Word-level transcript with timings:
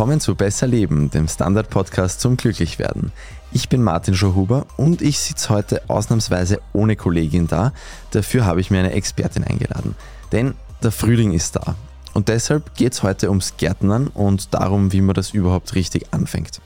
Willkommen 0.00 0.20
zu 0.20 0.34
Besser 0.34 0.66
Leben, 0.66 1.10
dem 1.10 1.28
Standard-Podcast 1.28 2.22
zum 2.22 2.38
Glücklichwerden. 2.38 3.12
Ich 3.52 3.68
bin 3.68 3.82
Martin 3.82 4.14
Schauhuber 4.14 4.64
und 4.78 5.02
ich 5.02 5.18
sitze 5.18 5.50
heute 5.50 5.82
ausnahmsweise 5.90 6.62
ohne 6.72 6.96
Kollegin 6.96 7.48
da. 7.48 7.74
Dafür 8.10 8.46
habe 8.46 8.62
ich 8.62 8.70
mir 8.70 8.78
eine 8.78 8.92
Expertin 8.92 9.44
eingeladen. 9.44 9.94
Denn 10.32 10.54
der 10.82 10.90
Frühling 10.90 11.32
ist 11.32 11.56
da. 11.56 11.74
Und 12.14 12.28
deshalb 12.28 12.74
geht 12.76 12.94
es 12.94 13.02
heute 13.02 13.28
ums 13.28 13.58
Gärtnern 13.58 14.06
und 14.06 14.54
darum, 14.54 14.90
wie 14.94 15.02
man 15.02 15.14
das 15.14 15.32
überhaupt 15.32 15.74
richtig 15.74 16.14
anfängt. 16.14 16.62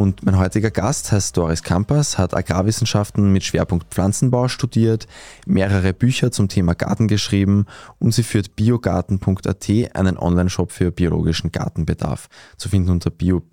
Und 0.00 0.24
mein 0.24 0.38
heutiger 0.38 0.70
Gast 0.70 1.12
heißt 1.12 1.36
Doris 1.36 1.62
Kampas, 1.62 2.16
hat 2.16 2.34
Agrarwissenschaften 2.34 3.30
mit 3.34 3.44
Schwerpunkt 3.44 3.92
Pflanzenbau 3.92 4.48
studiert, 4.48 5.06
mehrere 5.44 5.92
Bücher 5.92 6.32
zum 6.32 6.48
Thema 6.48 6.72
Garten 6.72 7.06
geschrieben 7.06 7.66
und 7.98 8.14
sie 8.14 8.22
führt 8.22 8.56
biogarten.at, 8.56 9.68
einen 9.92 10.16
Online-Shop 10.16 10.72
für 10.72 10.90
biologischen 10.90 11.52
Gartenbedarf, 11.52 12.30
zu 12.56 12.70
finden 12.70 12.92
unter 12.92 13.10
bio-garten.at. 13.10 13.50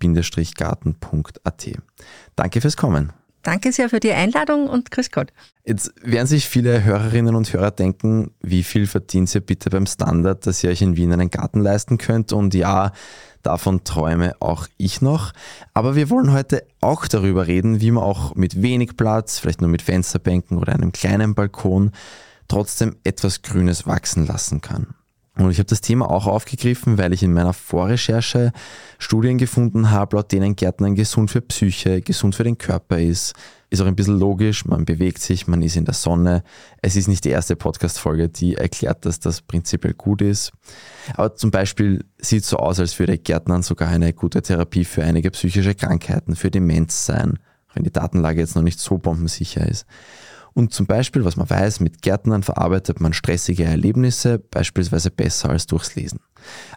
Danke 2.34 2.60
fürs 2.62 2.78
Kommen. 2.78 3.12
Danke 3.42 3.72
sehr 3.72 3.88
für 3.88 4.00
die 4.00 4.12
Einladung 4.12 4.68
und 4.68 4.90
grüß 4.90 5.10
Gott. 5.10 5.32
Jetzt 5.64 5.92
werden 6.02 6.26
sich 6.26 6.48
viele 6.48 6.84
Hörerinnen 6.84 7.34
und 7.34 7.52
Hörer 7.52 7.70
denken, 7.70 8.32
wie 8.40 8.62
viel 8.62 8.86
verdient 8.86 9.34
ihr 9.34 9.40
bitte 9.40 9.70
beim 9.70 9.86
Standard, 9.86 10.46
dass 10.46 10.62
ihr 10.64 10.70
euch 10.70 10.82
in 10.82 10.96
Wien 10.96 11.12
einen 11.12 11.30
Garten 11.30 11.60
leisten 11.60 11.98
könnt? 11.98 12.32
Und 12.32 12.54
ja, 12.54 12.92
Davon 13.42 13.84
träume 13.84 14.34
auch 14.40 14.66
ich 14.76 15.00
noch. 15.00 15.32
Aber 15.72 15.96
wir 15.96 16.10
wollen 16.10 16.32
heute 16.32 16.66
auch 16.80 17.06
darüber 17.06 17.46
reden, 17.46 17.80
wie 17.80 17.90
man 17.90 18.04
auch 18.04 18.34
mit 18.34 18.60
wenig 18.60 18.96
Platz, 18.96 19.38
vielleicht 19.38 19.60
nur 19.60 19.70
mit 19.70 19.82
Fensterbänken 19.82 20.58
oder 20.58 20.74
einem 20.74 20.92
kleinen 20.92 21.34
Balkon, 21.34 21.92
trotzdem 22.48 22.96
etwas 23.04 23.42
Grünes 23.42 23.86
wachsen 23.86 24.26
lassen 24.26 24.60
kann. 24.60 24.94
Und 25.38 25.52
ich 25.52 25.58
habe 25.58 25.68
das 25.68 25.80
Thema 25.80 26.10
auch 26.10 26.26
aufgegriffen, 26.26 26.98
weil 26.98 27.12
ich 27.12 27.22
in 27.22 27.32
meiner 27.32 27.52
Vorrecherche 27.52 28.52
Studien 28.98 29.38
gefunden 29.38 29.92
habe, 29.92 30.16
laut 30.16 30.32
denen 30.32 30.56
Gärtnern 30.56 30.96
gesund 30.96 31.30
für 31.30 31.40
Psyche, 31.40 32.00
gesund 32.00 32.34
für 32.34 32.42
den 32.42 32.58
Körper 32.58 32.98
ist. 32.98 33.34
Ist 33.70 33.80
auch 33.80 33.86
ein 33.86 33.94
bisschen 33.94 34.18
logisch, 34.18 34.64
man 34.64 34.84
bewegt 34.84 35.20
sich, 35.20 35.46
man 35.46 35.62
ist 35.62 35.76
in 35.76 35.84
der 35.84 35.94
Sonne. 35.94 36.42
Es 36.82 36.96
ist 36.96 37.06
nicht 37.06 37.24
die 37.24 37.28
erste 37.28 37.54
Podcast-Folge, 37.54 38.28
die 38.28 38.56
erklärt, 38.56 39.06
dass 39.06 39.20
das 39.20 39.40
prinzipiell 39.42 39.94
gut 39.94 40.22
ist. 40.22 40.50
Aber 41.14 41.36
zum 41.36 41.52
Beispiel 41.52 42.04
sieht 42.18 42.44
so 42.44 42.56
aus, 42.56 42.80
als 42.80 42.98
würde 42.98 43.16
Gärtnern 43.16 43.62
sogar 43.62 43.90
eine 43.90 44.12
gute 44.12 44.42
Therapie 44.42 44.84
für 44.84 45.04
einige 45.04 45.30
psychische 45.30 45.74
Krankheiten, 45.76 46.34
für 46.34 46.50
Demenz 46.50 47.06
sein, 47.06 47.38
wenn 47.74 47.84
die 47.84 47.92
Datenlage 47.92 48.40
jetzt 48.40 48.56
noch 48.56 48.62
nicht 48.62 48.80
so 48.80 48.98
bombensicher 48.98 49.68
ist. 49.68 49.86
Und 50.58 50.74
zum 50.74 50.86
Beispiel, 50.86 51.24
was 51.24 51.36
man 51.36 51.48
weiß, 51.48 51.78
mit 51.78 52.02
Gärtnern 52.02 52.42
verarbeitet 52.42 53.00
man 53.00 53.12
stressige 53.12 53.62
Erlebnisse 53.62 54.40
beispielsweise 54.40 55.12
besser 55.12 55.50
als 55.50 55.68
durchs 55.68 55.94
Lesen. 55.94 56.18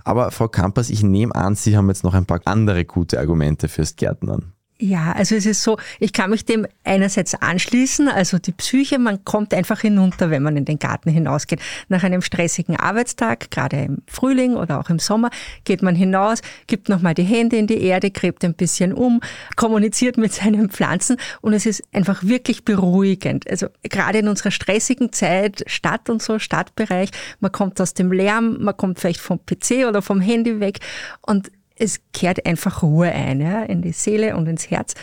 Aber 0.03 0.29
Frau 0.29 0.47
Kampers, 0.47 0.91
ich 0.91 1.01
nehme 1.01 1.33
an, 1.33 1.55
Sie 1.55 1.75
haben 1.75 1.87
jetzt 1.87 2.03
noch 2.03 2.13
ein 2.13 2.27
paar 2.27 2.41
andere 2.45 2.85
gute 2.85 3.19
Argumente 3.19 3.67
fürs 3.67 3.95
Gärtnern. 3.95 4.53
Ja, 4.83 5.11
also 5.11 5.35
es 5.35 5.45
ist 5.45 5.61
so, 5.61 5.77
ich 5.99 6.11
kann 6.11 6.31
mich 6.31 6.43
dem 6.43 6.65
einerseits 6.83 7.35
anschließen, 7.35 8.07
also 8.07 8.39
die 8.39 8.51
Psyche, 8.51 8.97
man 8.97 9.23
kommt 9.23 9.53
einfach 9.53 9.81
hinunter, 9.81 10.31
wenn 10.31 10.41
man 10.41 10.57
in 10.57 10.65
den 10.65 10.79
Garten 10.79 11.11
hinausgeht. 11.11 11.59
Nach 11.87 12.01
einem 12.01 12.23
stressigen 12.23 12.77
Arbeitstag, 12.77 13.51
gerade 13.51 13.79
im 13.79 13.99
Frühling 14.07 14.55
oder 14.55 14.79
auch 14.79 14.89
im 14.89 14.97
Sommer, 14.97 15.29
geht 15.65 15.83
man 15.83 15.93
hinaus, 15.93 16.41
gibt 16.65 16.89
nochmal 16.89 17.13
die 17.13 17.21
Hände 17.21 17.57
in 17.57 17.67
die 17.67 17.79
Erde, 17.79 18.09
gräbt 18.09 18.43
ein 18.43 18.55
bisschen 18.55 18.91
um, 18.91 19.21
kommuniziert 19.55 20.17
mit 20.17 20.33
seinen 20.33 20.71
Pflanzen 20.71 21.17
und 21.41 21.53
es 21.53 21.67
ist 21.67 21.83
einfach 21.93 22.23
wirklich 22.23 22.65
beruhigend. 22.65 23.47
Also 23.47 23.67
gerade 23.83 24.17
in 24.17 24.27
unserer 24.27 24.49
stressigen 24.49 25.13
Zeit, 25.13 25.63
Stadt 25.67 26.09
und 26.09 26.23
so, 26.23 26.39
Stadtbereich, 26.39 27.11
man 27.39 27.51
kommt 27.51 27.79
aus 27.79 27.93
dem 27.93 28.11
Lärm, 28.11 28.57
man 28.59 28.75
kommt 28.75 28.99
vielleicht 28.99 29.21
vom 29.21 29.45
PC 29.45 29.85
oder 29.87 30.01
vom 30.01 30.21
Handy 30.21 30.59
weg 30.59 30.79
und 31.21 31.51
es 31.81 31.99
kehrt 32.13 32.45
einfach 32.45 32.83
Ruhe 32.83 33.11
ein, 33.11 33.41
ja, 33.41 33.63
in 33.63 33.81
die 33.81 33.91
Seele 33.91 34.35
und 34.35 34.47
ins 34.47 34.69
Herz. 34.69 34.93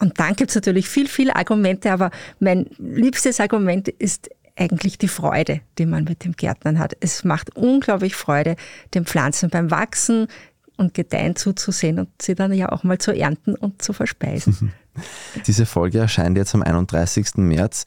Und 0.00 0.18
dann 0.18 0.34
gibt 0.34 0.50
es 0.50 0.54
natürlich 0.56 0.88
viel, 0.88 1.06
viel 1.06 1.30
Argumente, 1.30 1.92
aber 1.92 2.10
mein 2.40 2.70
liebstes 2.78 3.38
Argument 3.38 3.88
ist 3.88 4.30
eigentlich 4.56 4.98
die 4.98 5.08
Freude, 5.08 5.60
die 5.78 5.86
man 5.86 6.04
mit 6.04 6.24
dem 6.24 6.32
Gärtnern 6.32 6.78
hat. 6.78 6.96
Es 7.00 7.24
macht 7.24 7.54
unglaublich 7.56 8.16
Freude, 8.16 8.56
den 8.94 9.04
Pflanzen 9.04 9.50
beim 9.50 9.70
Wachsen 9.70 10.26
und 10.76 10.94
Gedeihen 10.94 11.36
zuzusehen 11.36 11.98
und 11.98 12.08
sie 12.20 12.34
dann 12.34 12.52
ja 12.52 12.70
auch 12.70 12.82
mal 12.82 12.98
zu 12.98 13.12
ernten 13.12 13.54
und 13.54 13.82
zu 13.82 13.92
verspeisen. 13.92 14.72
Diese 15.46 15.66
Folge 15.66 15.98
erscheint 15.98 16.36
jetzt 16.36 16.54
am 16.54 16.62
31. 16.62 17.36
März. 17.36 17.84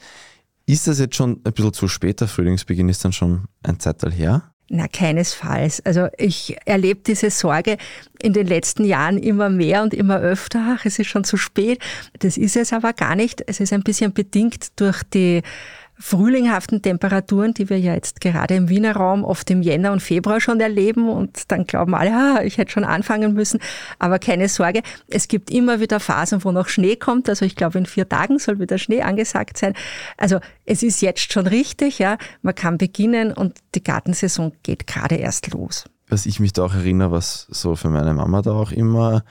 Ist 0.68 0.88
das 0.88 1.00
jetzt 1.00 1.16
schon 1.16 1.42
ein 1.44 1.54
bisschen 1.54 1.74
zu 1.74 1.88
spät? 1.88 2.22
Der 2.22 2.28
Frühlingsbeginn 2.28 2.90
ist 2.90 3.04
dann 3.04 3.12
schon 3.12 3.46
ein 3.64 3.80
Zeitteil 3.80 4.14
her? 4.14 4.55
Na, 4.68 4.88
keinesfalls. 4.88 5.86
Also 5.86 6.08
ich 6.18 6.58
erlebe 6.66 7.02
diese 7.06 7.30
Sorge 7.30 7.78
in 8.20 8.34
den 8.34 8.48
letzten 8.48 8.84
Jahren 8.84 9.20
immer 9.20 9.50
mehr 9.50 9.84
und 9.84 9.94
immer 9.94 10.20
öfter. 10.20 10.78
Ach, 10.78 10.86
es 10.86 10.98
ist 10.98 11.08
schon 11.08 11.24
zu 11.24 11.38
spät. 11.38 11.80
Das 12.20 12.36
ist 12.36 12.56
es 12.56 12.74
aber 12.74 12.94
gar 12.94 13.16
nicht. 13.16 13.44
Es 13.46 13.60
ist 13.60 13.74
ein 13.74 13.84
bisschen 13.84 14.14
bedingt 14.14 14.80
durch 14.80 15.04
die 15.04 15.44
frühlinghaften 15.98 16.82
Temperaturen, 16.82 17.54
die 17.54 17.70
wir 17.70 17.80
ja 17.80 17.94
jetzt 17.94 18.20
gerade 18.20 18.56
im 18.56 18.70
Wiener 18.70 18.96
Raum 18.96 19.24
oft 19.24 19.50
im 19.50 19.62
Jänner 19.62 19.92
und 19.92 20.02
Februar 20.02 20.42
schon 20.42 20.60
erleben 20.60 21.10
und 21.10 21.52
dann 21.52 21.66
glauben 21.66 21.96
alle, 21.96 22.12
ah, 22.14 22.44
ich 22.44 22.58
hätte 22.58 22.72
schon 22.72 22.84
anfangen 22.84 23.34
müssen. 23.34 23.60
Aber 23.98 24.20
keine 24.20 24.50
Sorge, 24.50 24.82
es 25.08 25.28
gibt 25.28 25.50
immer 25.50 25.80
wieder 25.80 26.00
Phasen, 26.00 26.44
wo 26.44 26.52
noch 26.52 26.68
Schnee 26.68 26.96
kommt. 26.96 27.30
Also 27.30 27.46
ich 27.46 27.56
glaube, 27.56 27.78
in 27.78 27.86
vier 27.86 28.10
Tagen 28.10 28.40
soll 28.40 28.60
wieder 28.60 28.78
Schnee 28.78 29.02
angesagt 29.02 29.58
sein. 29.58 29.74
Also 30.18 30.40
es 30.66 30.84
ist 30.84 31.02
jetzt 31.02 31.32
schon 31.32 31.48
richtig, 31.48 32.00
ja. 32.00 32.18
Man 32.42 32.56
kann 32.56 32.78
beginnen 32.78 33.32
und 33.32 33.58
die 33.74 33.84
Gartensaison 33.84 34.52
geht 34.64 34.88
gerade 34.88 35.16
erst 35.16 35.52
los. 35.54 35.86
Was 36.08 36.26
ich 36.26 36.40
mich 36.40 36.54
da 36.54 36.66
auch 36.66 36.74
erinnere, 36.74 37.12
was 37.12 37.48
so 37.50 37.76
für 37.76 37.90
meine 37.90 38.14
Mama 38.14 38.42
da 38.42 38.52
auch 38.52 38.72
immer, 38.72 39.24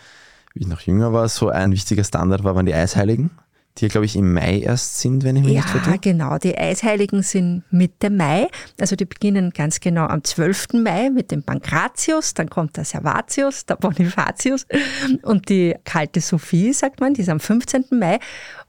wie 0.54 0.60
ich 0.60 0.66
noch 0.66 0.80
jünger 0.80 1.12
war, 1.12 1.28
so 1.28 1.50
ein 1.50 1.72
wichtiger 1.72 2.04
Standard 2.04 2.42
war, 2.42 2.56
waren 2.56 2.66
die 2.66 2.74
Eisheiligen 2.74 3.30
die 3.78 3.88
glaube 3.88 4.06
ich, 4.06 4.14
im 4.14 4.32
Mai 4.32 4.60
erst 4.60 5.00
sind, 5.00 5.24
wenn 5.24 5.34
ich 5.34 5.42
mich 5.42 5.54
ja, 5.54 5.60
nicht 5.60 5.70
vertue. 5.70 5.94
Ja, 5.94 5.98
genau. 6.00 6.38
Die 6.38 6.56
Eisheiligen 6.56 7.22
sind 7.22 7.64
Mitte 7.70 8.08
Mai. 8.08 8.46
Also 8.80 8.94
die 8.94 9.04
beginnen 9.04 9.50
ganz 9.50 9.80
genau 9.80 10.06
am 10.06 10.22
12. 10.22 10.74
Mai 10.74 11.10
mit 11.10 11.32
dem 11.32 11.42
Pankratius, 11.42 12.34
dann 12.34 12.48
kommt 12.48 12.76
der 12.76 12.84
Servatius, 12.84 13.66
der 13.66 13.76
Bonifatius 13.76 14.66
und 15.22 15.48
die 15.48 15.74
kalte 15.84 16.20
Sophie, 16.20 16.72
sagt 16.72 17.00
man, 17.00 17.14
die 17.14 17.22
ist 17.22 17.28
am 17.28 17.40
15. 17.40 17.86
Mai. 17.90 18.20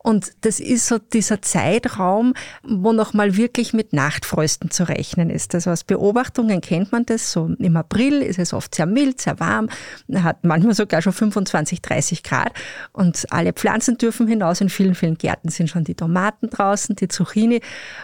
Und 0.05 0.33
das 0.41 0.59
ist 0.59 0.85
so 0.85 0.99
dieser 0.99 1.41
Zeitraum, 1.41 2.35
wo 2.61 2.93
nochmal 2.93 3.37
wirklich 3.37 3.73
mit 3.73 3.91
Nachtfrösten 3.91 4.69
zu 4.69 4.87
rechnen 4.87 5.31
ist. 5.31 5.55
Also 5.55 5.71
aus 5.71 5.83
Beobachtungen 5.83 6.61
kennt 6.61 6.91
man 6.91 7.07
das. 7.07 7.31
So 7.31 7.49
im 7.57 7.75
April 7.75 8.21
ist 8.21 8.37
es 8.37 8.53
oft 8.53 8.75
sehr 8.75 8.85
mild, 8.85 9.19
sehr 9.19 9.39
warm, 9.39 9.67
hat 10.13 10.43
manchmal 10.43 10.75
sogar 10.75 11.01
schon 11.01 11.11
25, 11.11 11.81
30 11.81 12.21
Grad. 12.21 12.53
Und 12.93 13.25
alle 13.31 13.51
Pflanzen 13.51 13.97
dürfen 13.97 14.27
hinaus. 14.27 14.61
In 14.61 14.69
vielen, 14.69 14.93
vielen 14.93 15.17
Gärten 15.17 15.49
sind 15.49 15.71
schon 15.71 15.85
die 15.85 15.95
Tomaten 15.95 16.51
draußen, 16.51 16.95
die 16.95 17.07
Zucchini. 17.07 17.61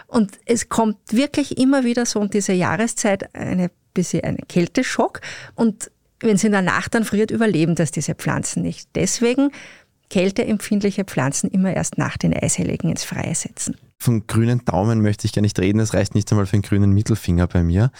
Und 0.08 0.32
es 0.44 0.68
kommt 0.68 0.98
wirklich 1.12 1.56
immer 1.56 1.84
wieder 1.84 2.04
so 2.04 2.18
um 2.18 2.30
diese 2.30 2.52
Jahreszeit 2.52 3.32
eine 3.32 3.70
bisschen 3.94 4.24
ein 4.24 4.38
Kälteschock. 4.48 5.20
Und 5.54 5.92
wenn 6.18 6.36
sie 6.36 6.46
in 6.46 6.52
der 6.52 6.62
Nacht 6.62 6.94
dann 6.94 7.04
friert, 7.04 7.30
überleben 7.30 7.76
das 7.76 7.92
diese 7.92 8.16
Pflanzen 8.16 8.62
nicht. 8.62 8.88
Deswegen 8.96 9.50
kälteempfindliche 10.12 11.04
Pflanzen 11.04 11.50
immer 11.50 11.72
erst 11.74 11.96
nach 11.96 12.18
den 12.18 12.34
Eisheiligen 12.34 12.90
ins 12.90 13.02
Freie 13.02 13.34
setzen. 13.34 13.78
Von 13.98 14.26
grünen 14.26 14.62
Daumen 14.66 15.00
möchte 15.00 15.26
ich 15.26 15.32
gar 15.32 15.40
nicht 15.40 15.58
reden, 15.58 15.80
es 15.80 15.94
reicht 15.94 16.14
nicht 16.14 16.30
einmal 16.30 16.44
für 16.44 16.54
einen 16.54 16.62
grünen 16.62 16.92
Mittelfinger 16.92 17.46
bei 17.46 17.62
mir. 17.62 17.90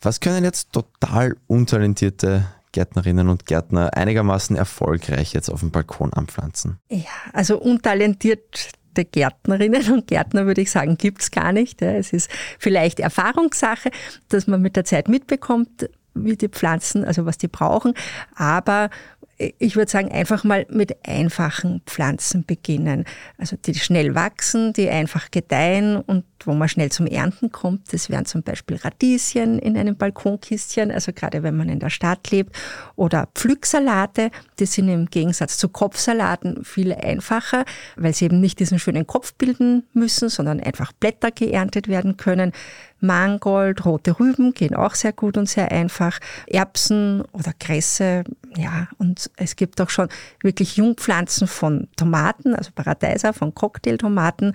Was 0.00 0.20
können 0.20 0.44
jetzt 0.44 0.72
total 0.72 1.36
untalentierte 1.46 2.46
Gärtnerinnen 2.72 3.28
und 3.28 3.44
Gärtner 3.44 3.94
einigermaßen 3.94 4.56
erfolgreich 4.56 5.34
jetzt 5.34 5.50
auf 5.50 5.60
dem 5.60 5.70
Balkon 5.70 6.14
anpflanzen? 6.14 6.78
Ja, 6.88 7.04
also 7.34 7.58
untalentiert 7.60 8.70
Gärtnerinnen 8.94 9.92
und 9.92 10.06
Gärtner, 10.06 10.46
würde 10.46 10.62
ich 10.62 10.70
sagen, 10.70 10.96
gibt 10.96 11.20
es 11.20 11.30
gar 11.30 11.52
nicht. 11.52 11.82
Es 11.82 12.14
ist 12.14 12.30
vielleicht 12.58 12.98
Erfahrungssache, 12.98 13.90
dass 14.28 14.46
man 14.46 14.62
mit 14.62 14.74
der 14.74 14.84
Zeit 14.84 15.08
mitbekommt, 15.08 15.90
wie 16.14 16.36
die 16.36 16.48
Pflanzen, 16.48 17.04
also 17.04 17.26
was 17.26 17.38
die 17.38 17.46
brauchen. 17.46 17.94
Aber 18.34 18.90
ich 19.38 19.76
würde 19.76 19.90
sagen, 19.90 20.10
einfach 20.10 20.42
mal 20.42 20.66
mit 20.68 21.06
einfachen 21.06 21.82
Pflanzen 21.86 22.44
beginnen. 22.44 23.04
Also 23.36 23.56
die 23.56 23.74
schnell 23.74 24.14
wachsen, 24.16 24.72
die 24.72 24.88
einfach 24.88 25.30
gedeihen 25.30 25.96
und 25.96 26.24
wo 26.44 26.54
man 26.54 26.68
schnell 26.68 26.90
zum 26.90 27.06
Ernten 27.06 27.52
kommt. 27.52 27.92
Das 27.92 28.10
wären 28.10 28.24
zum 28.24 28.42
Beispiel 28.42 28.76
Radieschen 28.76 29.58
in 29.58 29.76
einem 29.76 29.96
Balkonkistchen, 29.96 30.90
also 30.90 31.12
gerade 31.12 31.42
wenn 31.42 31.56
man 31.56 31.68
in 31.68 31.78
der 31.78 31.90
Stadt 31.90 32.30
lebt. 32.30 32.56
Oder 32.96 33.28
Pflücksalate, 33.34 34.30
die 34.58 34.66
sind 34.66 34.88
im 34.88 35.06
Gegensatz 35.06 35.56
zu 35.56 35.68
Kopfsalaten 35.68 36.64
viel 36.64 36.92
einfacher, 36.92 37.64
weil 37.96 38.14
sie 38.14 38.26
eben 38.26 38.40
nicht 38.40 38.58
diesen 38.58 38.78
schönen 38.78 39.06
Kopf 39.06 39.34
bilden 39.34 39.84
müssen, 39.92 40.28
sondern 40.28 40.60
einfach 40.60 40.92
Blätter 40.92 41.30
geerntet 41.30 41.86
werden 41.86 42.16
können. 42.16 42.52
Mangold, 43.00 43.84
rote 43.84 44.18
Rüben 44.18 44.52
gehen 44.54 44.74
auch 44.74 44.94
sehr 44.94 45.12
gut 45.12 45.36
und 45.36 45.48
sehr 45.48 45.70
einfach. 45.70 46.18
Erbsen 46.48 47.22
oder 47.32 47.52
Kresse, 47.58 48.24
ja, 48.56 48.88
und 48.98 49.30
es 49.36 49.56
gibt 49.56 49.80
auch 49.80 49.90
schon 49.90 50.08
wirklich 50.42 50.76
Jungpflanzen 50.76 51.46
von 51.46 51.88
Tomaten, 51.96 52.54
also 52.54 52.70
Paradeiser, 52.74 53.32
von 53.32 53.54
Cocktailtomaten, 53.54 54.54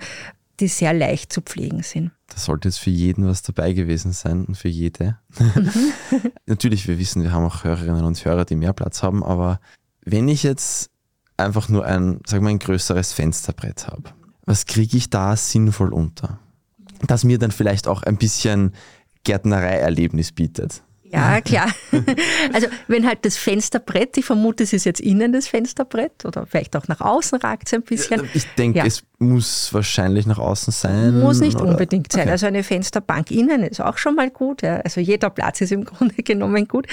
die 0.60 0.68
sehr 0.68 0.92
leicht 0.92 1.32
zu 1.32 1.40
pflegen 1.40 1.82
sind. 1.82 2.12
Da 2.28 2.38
sollte 2.38 2.68
jetzt 2.68 2.78
für 2.78 2.90
jeden 2.90 3.26
was 3.26 3.42
dabei 3.42 3.72
gewesen 3.72 4.12
sein 4.12 4.44
und 4.44 4.56
für 4.56 4.68
jede. 4.68 5.18
Mhm. 5.38 5.92
Natürlich, 6.46 6.86
wir 6.86 6.98
wissen, 6.98 7.22
wir 7.22 7.32
haben 7.32 7.44
auch 7.44 7.64
Hörerinnen 7.64 8.04
und 8.04 8.24
Hörer, 8.24 8.44
die 8.44 8.56
mehr 8.56 8.72
Platz 8.72 9.02
haben, 9.02 9.24
aber 9.24 9.60
wenn 10.04 10.28
ich 10.28 10.42
jetzt 10.42 10.90
einfach 11.36 11.68
nur 11.68 11.84
ein, 11.84 12.20
sagen 12.26 12.44
wir, 12.44 12.50
ein 12.50 12.58
größeres 12.58 13.12
Fensterbrett 13.12 13.88
habe, 13.88 14.10
was 14.44 14.66
kriege 14.66 14.96
ich 14.96 15.10
da 15.10 15.36
sinnvoll 15.36 15.92
unter? 15.92 16.38
Das 17.06 17.24
mir 17.24 17.38
dann 17.38 17.50
vielleicht 17.50 17.88
auch 17.88 18.02
ein 18.02 18.16
bisschen 18.16 18.72
Gärtnerei-Erlebnis 19.24 20.32
bietet. 20.32 20.82
Ja, 21.14 21.40
klar. 21.40 21.68
Also 22.52 22.68
wenn 22.88 23.06
halt 23.06 23.24
das 23.24 23.36
Fensterbrett, 23.36 24.16
ich 24.16 24.24
vermute, 24.24 24.64
es 24.64 24.72
ist 24.72 24.84
jetzt 24.84 25.00
innen 25.00 25.32
das 25.32 25.48
Fensterbrett 25.48 26.24
oder 26.24 26.46
vielleicht 26.46 26.76
auch 26.76 26.88
nach 26.88 27.00
außen 27.00 27.38
ragt 27.40 27.66
es 27.66 27.74
ein 27.74 27.82
bisschen. 27.82 28.28
Ich 28.34 28.46
denke, 28.54 28.78
ja. 28.78 28.86
es 28.86 29.02
muss 29.18 29.72
wahrscheinlich 29.72 30.26
nach 30.26 30.38
außen 30.38 30.72
sein. 30.72 31.20
Muss 31.20 31.40
nicht 31.40 31.60
oder? 31.60 31.70
unbedingt 31.70 32.12
sein. 32.12 32.22
Okay. 32.22 32.30
Also 32.30 32.46
eine 32.46 32.62
Fensterbank 32.62 33.30
innen 33.30 33.62
ist 33.62 33.80
auch 33.80 33.98
schon 33.98 34.14
mal 34.14 34.30
gut. 34.30 34.62
Ja. 34.62 34.76
Also 34.78 35.00
jeder 35.00 35.30
Platz 35.30 35.60
ist 35.60 35.72
im 35.72 35.84
Grunde 35.84 36.22
genommen 36.22 36.68
gut. 36.68 36.86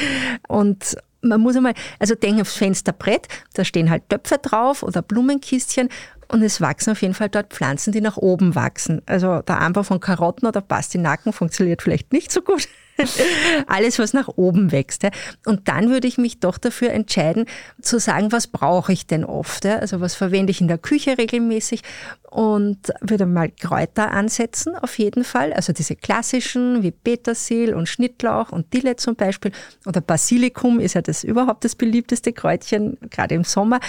Und 0.48 0.96
man 1.22 1.42
muss 1.42 1.56
einmal, 1.56 1.74
also 2.00 2.16
denken 2.16 2.42
aufs 2.42 2.56
Fensterbrett, 2.56 3.28
da 3.54 3.64
stehen 3.64 3.90
halt 3.90 4.10
Töpfe 4.10 4.38
drauf 4.42 4.84
oder 4.84 5.02
Blumenkistchen 5.02 5.90
und 6.32 6.44
es 6.44 6.62
wachsen 6.62 6.92
auf 6.92 7.02
jeden 7.02 7.14
Fall 7.14 7.30
dort 7.30 7.54
Pflanzen, 7.54 7.92
die 7.92 8.02
nach 8.02 8.18
oben 8.18 8.56
wachsen. 8.56 9.02
Also 9.06 9.42
der 9.42 9.60
Anbau 9.60 9.84
von 9.84 10.00
Karotten 10.00 10.48
oder 10.48 10.62
Pastinaken 10.62 11.34
funktioniert 11.34 11.82
vielleicht 11.82 12.14
nicht 12.14 12.32
so 12.32 12.42
gut. 12.42 12.68
Alles, 13.68 14.00
was 14.00 14.14
nach 14.14 14.28
oben 14.28 14.72
wächst. 14.72 15.08
Und 15.46 15.68
dann 15.68 15.90
würde 15.90 16.08
ich 16.08 16.18
mich 16.18 16.40
doch 16.40 16.58
dafür 16.58 16.92
entscheiden, 16.92 17.46
zu 17.82 18.00
sagen, 18.00 18.32
was 18.32 18.48
brauche 18.48 18.94
ich 18.94 19.08
denn 19.08 19.26
oft? 19.26 19.66
Also 19.66 20.02
was 20.02 20.16
verwende 20.16 20.52
ich 20.52 20.62
in 20.62 20.68
der 20.68 20.78
Küche 20.78 21.18
regelmäßig? 21.18 21.82
Und 22.32 22.94
würde 23.02 23.26
mal 23.26 23.50
Kräuter 23.50 24.12
ansetzen, 24.12 24.78
auf 24.78 24.98
jeden 24.98 25.26
Fall. 25.26 25.52
Also 25.52 25.74
diese 25.74 25.98
klassischen 25.98 26.82
wie 26.82 26.92
Petersil 26.92 27.74
und 27.74 27.90
Schnittlauch 27.90 28.54
und 28.54 28.74
Dille 28.74 28.96
zum 28.96 29.18
Beispiel. 29.18 29.52
Oder 29.86 30.00
Basilikum 30.00 30.80
ist 30.80 30.94
ja 30.94 31.02
das 31.02 31.26
überhaupt 31.26 31.66
das 31.66 31.76
beliebteste 31.76 32.32
Kräutchen, 32.32 32.98
gerade 33.10 33.36
im 33.36 33.44
Sommer. 33.44 33.82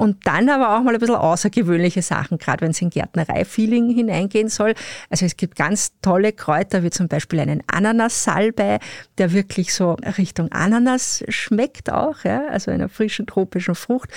Und 0.00 0.26
dann 0.26 0.48
aber 0.48 0.74
auch 0.74 0.82
mal 0.82 0.94
ein 0.94 0.98
bisschen 0.98 1.16
außergewöhnliche 1.16 2.00
Sachen, 2.00 2.38
gerade 2.38 2.62
wenn 2.62 2.70
es 2.70 2.80
in 2.80 2.88
Gärtnerei-Feeling 2.88 3.90
hineingehen 3.90 4.48
soll. 4.48 4.72
Also 5.10 5.26
es 5.26 5.36
gibt 5.36 5.56
ganz 5.56 5.92
tolle 6.00 6.32
Kräuter, 6.32 6.82
wie 6.82 6.88
zum 6.88 7.06
Beispiel 7.06 7.38
einen 7.38 7.62
Ananas-Salbei, 7.66 8.78
der 9.18 9.32
wirklich 9.34 9.74
so 9.74 9.98
Richtung 10.16 10.50
Ananas 10.52 11.22
schmeckt 11.28 11.92
auch, 11.92 12.24
ja? 12.24 12.46
also 12.46 12.70
einer 12.70 12.88
frischen 12.88 13.26
tropischen 13.26 13.74
Frucht. 13.74 14.08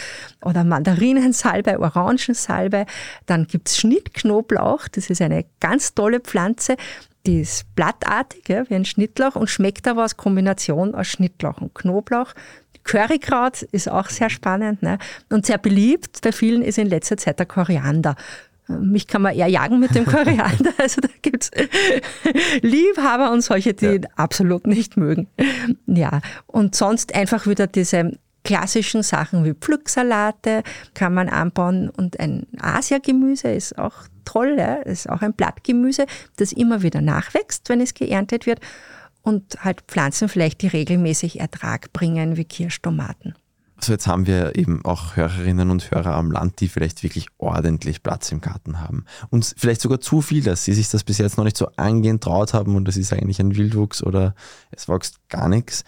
Oder 0.42 0.64
Mandarinensalbei, 0.64 1.78
Orangensalbei. 1.78 2.86
Dann 3.26 3.48
gibt's 3.74 3.78
Schnittknoblauch, 3.78 4.88
das 4.88 5.10
ist 5.10 5.22
eine 5.22 5.46
ganz 5.60 5.94
tolle 5.94 6.20
Pflanze. 6.20 6.76
Die 7.26 7.42
ist 7.42 7.74
blattartig, 7.76 8.50
ja, 8.50 8.70
wie 8.70 8.76
ein 8.76 8.86
Schnittlauch 8.86 9.36
und 9.36 9.50
schmeckt 9.50 9.88
aber 9.88 10.04
als 10.04 10.18
Kombination 10.18 10.94
aus 10.94 11.08
Schnittlauch 11.08 11.62
und 11.62 11.74
Knoblauch. 11.74 12.34
Currykraut 12.84 13.62
ist 13.62 13.90
auch 13.90 14.10
sehr 14.10 14.30
spannend 14.30 14.84
ne? 14.84 14.98
und 15.30 15.46
sehr 15.46 15.58
beliebt. 15.58 16.20
Bei 16.22 16.34
vielen 16.34 16.62
ist 16.62 16.78
in 16.78 16.88
letzter 16.88 17.16
Zeit 17.16 17.40
der 17.40 17.46
Koriander. 17.46 18.16
Mich 18.68 19.08
kann 19.08 19.22
man 19.22 19.36
eher 19.36 19.48
jagen 19.48 19.80
mit 19.80 19.96
dem 19.96 20.06
Koriander. 20.06 20.74
Also 20.78 21.00
da 21.00 21.08
gibt 21.22 21.44
es 21.44 21.52
Liebhaber 22.62 23.32
und 23.32 23.42
solche, 23.42 23.74
die 23.74 23.86
ja. 23.86 23.94
ihn 23.94 24.08
absolut 24.18 24.68
nicht 24.68 24.98
mögen. 24.98 25.28
Ja, 25.86 26.20
und 26.46 26.76
sonst 26.76 27.16
einfach 27.16 27.48
wieder 27.48 27.68
diese 27.68 28.18
klassischen 28.44 29.04
Sachen 29.04 29.46
wie 29.46 29.54
Pflücksalate 29.54 30.64
kann 30.94 31.14
man 31.14 31.30
anbauen 31.30 31.90
und 31.90 32.20
ein 32.20 32.46
Asiagemüse 32.60 33.50
ist 33.50 33.78
auch 33.78 34.04
toll, 34.26 34.58
ist 34.86 35.10
auch 35.10 35.22
ein 35.22 35.34
Blattgemüse, 35.34 36.06
das 36.38 36.52
immer 36.52 36.82
wieder 36.82 37.02
nachwächst, 37.02 37.70
wenn 37.70 37.82
es 37.82 37.94
geerntet 37.94 38.46
wird 38.46 38.60
und 39.22 39.64
halt 39.64 39.82
Pflanzen 39.88 40.30
vielleicht, 40.30 40.62
die 40.62 40.68
regelmäßig 40.68 41.40
Ertrag 41.40 41.92
bringen, 41.94 42.38
wie 42.38 42.46
Kirschtomaten. 42.46 43.36
Also 43.78 43.92
jetzt 43.92 44.08
haben 44.08 44.28
wir 44.28 44.56
eben 44.56 44.86
auch 44.86 45.18
Hörerinnen 45.18 45.70
und 45.70 45.92
Hörer 45.92 46.16
am 46.16 46.32
Land, 46.32 46.62
die 46.62 46.70
vielleicht 46.70 47.04
wirklich 47.04 47.28
ordentlich 47.38 48.02
Platz 48.02 48.32
im 48.32 48.40
Garten 48.40 48.80
haben. 48.80 49.04
Und 49.30 49.56
vielleicht 49.58 49.82
sogar 49.82 50.00
zu 50.00 50.22
viel, 50.22 50.42
dass 50.42 50.64
sie 50.64 50.74
sich 50.74 50.90
das 50.90 51.04
bis 51.04 51.18
jetzt 51.18 51.38
noch 51.38 51.44
nicht 51.44 51.58
so 51.58 51.68
angehen 51.76 52.22
traut 52.22 52.54
haben 52.54 52.78
und 52.78 52.88
das 52.88 52.96
ist 52.96 53.12
eigentlich 53.12 53.42
ein 53.42 53.58
Wildwuchs 53.58 54.02
oder 54.02 54.36
es 54.72 54.88
wächst 54.88 55.28
gar 55.28 55.50
nichts. 55.50 55.84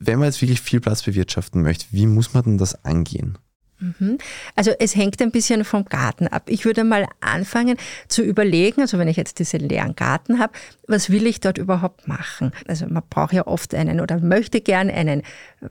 Wenn 0.00 0.18
man 0.18 0.26
jetzt 0.26 0.40
wirklich 0.40 0.60
viel 0.60 0.80
Platz 0.80 1.02
bewirtschaften 1.02 1.62
möchte, 1.62 1.86
wie 1.90 2.06
muss 2.06 2.34
man 2.34 2.42
denn 2.42 2.58
das 2.58 2.84
angehen? 2.84 3.38
Mhm. 3.80 4.18
Also 4.56 4.72
es 4.78 4.94
hängt 4.94 5.20
ein 5.22 5.30
bisschen 5.30 5.64
vom 5.64 5.84
Garten 5.86 6.28
ab. 6.28 6.44
Ich 6.46 6.64
würde 6.64 6.84
mal 6.84 7.06
anfangen 7.20 7.76
zu 8.08 8.22
überlegen, 8.22 8.82
also 8.82 8.98
wenn 8.98 9.08
ich 9.08 9.16
jetzt 9.16 9.38
diesen 9.38 9.60
leeren 9.60 9.96
Garten 9.96 10.38
habe, 10.38 10.52
was 10.86 11.10
will 11.10 11.26
ich 11.26 11.40
dort 11.40 11.58
überhaupt 11.58 12.06
machen? 12.06 12.52
Also 12.68 12.86
man 12.86 13.02
braucht 13.08 13.32
ja 13.32 13.46
oft 13.46 13.74
einen 13.74 14.00
oder 14.00 14.18
möchte 14.18 14.60
gern 14.60 14.90
einen 14.90 15.22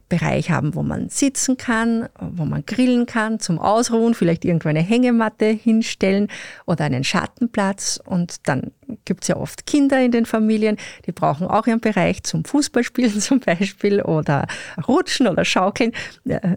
Bereich 0.09 0.49
haben, 0.49 0.75
wo 0.75 0.83
man 0.83 1.09
sitzen 1.09 1.57
kann, 1.57 2.09
wo 2.19 2.45
man 2.45 2.65
grillen 2.65 3.05
kann, 3.05 3.39
zum 3.39 3.59
Ausruhen, 3.59 4.15
vielleicht 4.15 4.43
irgendwo 4.43 4.69
eine 4.69 4.81
Hängematte 4.81 5.45
hinstellen 5.45 6.29
oder 6.65 6.85
einen 6.85 7.03
Schattenplatz. 7.03 7.99
Und 8.03 8.47
dann 8.47 8.71
gibt 9.05 9.23
es 9.23 9.27
ja 9.27 9.37
oft 9.37 9.65
Kinder 9.65 10.01
in 10.03 10.11
den 10.11 10.25
Familien, 10.25 10.77
die 11.05 11.11
brauchen 11.11 11.47
auch 11.47 11.67
ihren 11.67 11.79
Bereich 11.79 12.23
zum 12.23 12.45
Fußballspielen 12.45 13.19
zum 13.21 13.39
Beispiel 13.39 14.01
oder 14.01 14.47
Rutschen 14.87 15.27
oder 15.27 15.45
Schaukeln, 15.45 15.91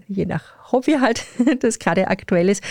je 0.08 0.26
nach 0.26 0.73
Hobby 0.73 0.99
halt, 1.00 1.25
das 1.61 1.79
gerade 1.79 2.08
aktuell 2.08 2.49
ist. 2.49 2.62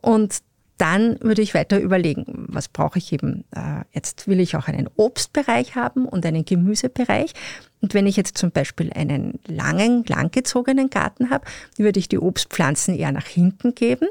Und 0.00 0.42
dann 0.78 1.16
würde 1.20 1.42
ich 1.42 1.54
weiter 1.54 1.78
überlegen, 1.78 2.24
was 2.48 2.66
brauche 2.66 2.98
ich 2.98 3.12
eben. 3.12 3.44
Äh, 3.54 3.84
jetzt 3.92 4.26
will 4.26 4.40
ich 4.40 4.56
auch 4.56 4.66
einen 4.66 4.88
Obstbereich 4.96 5.76
haben 5.76 6.06
und 6.06 6.26
einen 6.26 6.44
Gemüsebereich. 6.44 7.34
Und 7.80 7.94
wenn 7.94 8.06
ich 8.06 8.16
jetzt 8.16 8.36
zum 8.36 8.50
Beispiel 8.50 8.92
einen 8.92 9.38
langen, 9.46 10.04
langgezogenen 10.06 10.90
Garten 10.90 11.30
habe, 11.30 11.44
würde 11.76 12.00
ich 12.00 12.08
die 12.08 12.18
Obstpflanzen 12.18 12.96
eher 12.96 13.12
nach 13.12 13.26
hinten 13.26 13.76
geben. 13.76 14.08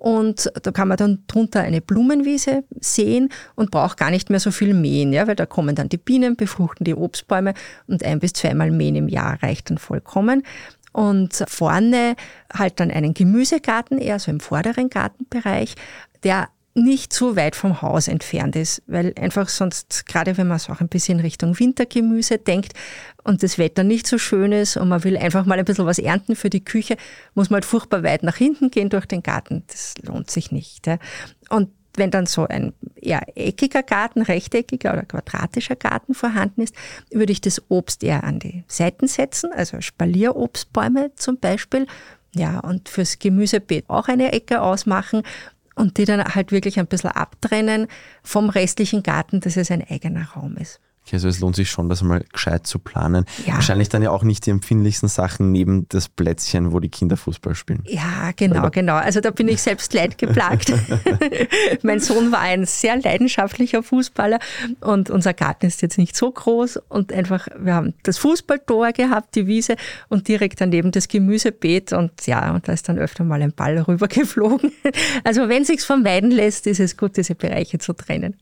Und 0.00 0.52
da 0.62 0.70
kann 0.70 0.86
man 0.86 0.96
dann 0.96 1.24
drunter 1.26 1.60
eine 1.60 1.80
Blumenwiese 1.80 2.62
sehen 2.78 3.30
und 3.56 3.72
braucht 3.72 3.98
gar 3.98 4.12
nicht 4.12 4.30
mehr 4.30 4.38
so 4.38 4.52
viel 4.52 4.72
mähen, 4.72 5.12
ja, 5.12 5.26
weil 5.26 5.34
da 5.34 5.44
kommen 5.44 5.74
dann 5.74 5.88
die 5.88 5.96
Bienen, 5.96 6.36
befruchten 6.36 6.84
die 6.84 6.94
Obstbäume 6.94 7.52
und 7.88 8.04
ein 8.04 8.20
bis 8.20 8.32
zweimal 8.32 8.70
mähen 8.70 8.94
im 8.94 9.08
Jahr 9.08 9.42
reicht 9.42 9.70
dann 9.70 9.78
vollkommen. 9.78 10.44
Und 10.92 11.44
vorne 11.48 12.14
halt 12.52 12.78
dann 12.78 12.92
einen 12.92 13.12
Gemüsegarten, 13.12 13.98
eher 13.98 14.20
so 14.20 14.30
im 14.30 14.38
vorderen 14.38 14.88
Gartenbereich, 14.88 15.74
der 16.22 16.48
nicht 16.78 17.12
so 17.12 17.36
weit 17.36 17.56
vom 17.56 17.82
Haus 17.82 18.08
entfernt 18.08 18.56
ist, 18.56 18.82
weil 18.86 19.12
einfach 19.20 19.48
sonst, 19.48 20.06
gerade 20.06 20.36
wenn 20.36 20.48
man 20.48 20.58
so 20.58 20.72
auch 20.72 20.80
ein 20.80 20.88
bisschen 20.88 21.20
Richtung 21.20 21.58
Wintergemüse 21.58 22.38
denkt 22.38 22.72
und 23.24 23.42
das 23.42 23.58
Wetter 23.58 23.84
nicht 23.84 24.06
so 24.06 24.18
schön 24.18 24.52
ist 24.52 24.76
und 24.76 24.88
man 24.88 25.04
will 25.04 25.16
einfach 25.16 25.44
mal 25.44 25.58
ein 25.58 25.64
bisschen 25.64 25.86
was 25.86 25.98
ernten 25.98 26.36
für 26.36 26.50
die 26.50 26.64
Küche, 26.64 26.96
muss 27.34 27.50
man 27.50 27.56
halt 27.56 27.64
furchtbar 27.64 28.02
weit 28.02 28.22
nach 28.22 28.36
hinten 28.36 28.70
gehen 28.70 28.88
durch 28.88 29.06
den 29.06 29.22
Garten. 29.22 29.64
Das 29.66 29.94
lohnt 30.02 30.30
sich 30.30 30.52
nicht. 30.52 30.86
Und 31.50 31.70
wenn 31.98 32.10
dann 32.10 32.26
so 32.26 32.46
ein 32.46 32.72
eher 32.94 33.22
eckiger 33.34 33.82
Garten, 33.82 34.22
rechteckiger 34.22 34.92
oder 34.92 35.02
quadratischer 35.02 35.76
Garten 35.76 36.14
vorhanden 36.14 36.62
ist, 36.62 36.74
würde 37.10 37.32
ich 37.32 37.40
das 37.40 37.62
Obst 37.68 38.02
eher 38.04 38.24
an 38.24 38.38
die 38.38 38.64
Seiten 38.68 39.08
setzen, 39.08 39.52
also 39.52 39.80
Spalierobstbäume 39.80 41.12
zum 41.16 41.38
Beispiel. 41.38 41.86
Ja, 42.34 42.60
und 42.60 42.88
fürs 42.88 43.18
Gemüsebeet 43.18 43.88
auch 43.88 44.08
eine 44.08 44.32
Ecke 44.32 44.60
ausmachen 44.60 45.22
und 45.78 45.96
die 45.96 46.04
dann 46.04 46.22
halt 46.22 46.52
wirklich 46.52 46.78
ein 46.78 46.86
bisschen 46.86 47.10
abtrennen 47.10 47.86
vom 48.22 48.50
restlichen 48.50 49.02
Garten, 49.02 49.40
dass 49.40 49.56
es 49.56 49.70
ein 49.70 49.84
eigener 49.88 50.32
Raum 50.32 50.56
ist. 50.56 50.80
Okay, 51.08 51.16
also 51.16 51.28
es 51.28 51.40
lohnt 51.40 51.56
sich 51.56 51.70
schon, 51.70 51.88
das 51.88 52.02
mal 52.02 52.22
gescheit 52.30 52.66
zu 52.66 52.78
planen. 52.78 53.24
Ja. 53.46 53.54
Wahrscheinlich 53.54 53.88
dann 53.88 54.02
ja 54.02 54.10
auch 54.10 54.24
nicht 54.24 54.44
die 54.44 54.50
empfindlichsten 54.50 55.08
Sachen 55.08 55.52
neben 55.52 55.88
das 55.88 56.10
Plätzchen, 56.10 56.70
wo 56.72 56.80
die 56.80 56.90
Kinder 56.90 57.16
Fußball 57.16 57.54
spielen. 57.54 57.82
Ja, 57.86 58.32
genau, 58.36 58.60
Oder? 58.60 58.70
genau. 58.70 58.96
Also 58.96 59.22
da 59.22 59.30
bin 59.30 59.48
ich 59.48 59.62
selbst 59.62 59.94
leidgeplagt. 59.94 60.70
mein 61.82 62.00
Sohn 62.00 62.30
war 62.30 62.40
ein 62.40 62.66
sehr 62.66 63.00
leidenschaftlicher 63.00 63.82
Fußballer 63.82 64.38
und 64.80 65.08
unser 65.08 65.32
Garten 65.32 65.64
ist 65.64 65.80
jetzt 65.80 65.96
nicht 65.96 66.14
so 66.14 66.30
groß 66.30 66.78
und 66.90 67.10
einfach, 67.10 67.48
wir 67.58 67.74
haben 67.74 67.94
das 68.02 68.18
Fußballtor 68.18 68.92
gehabt, 68.92 69.34
die 69.34 69.46
Wiese 69.46 69.76
und 70.10 70.28
direkt 70.28 70.60
daneben 70.60 70.90
das 70.90 71.08
Gemüsebeet 71.08 71.94
und 71.94 72.26
ja, 72.26 72.52
und 72.52 72.68
da 72.68 72.74
ist 72.74 72.86
dann 72.86 72.98
öfter 72.98 73.24
mal 73.24 73.40
ein 73.40 73.54
Ball 73.54 73.78
rübergeflogen. 73.78 74.72
Also 75.24 75.48
wenn 75.48 75.64
sich's 75.64 75.84
vermeiden 75.84 76.30
lässt, 76.30 76.66
ist 76.66 76.80
es 76.80 76.96
gut, 76.96 77.16
diese 77.16 77.34
Bereiche 77.34 77.78
zu 77.78 77.92
trennen. 77.92 78.36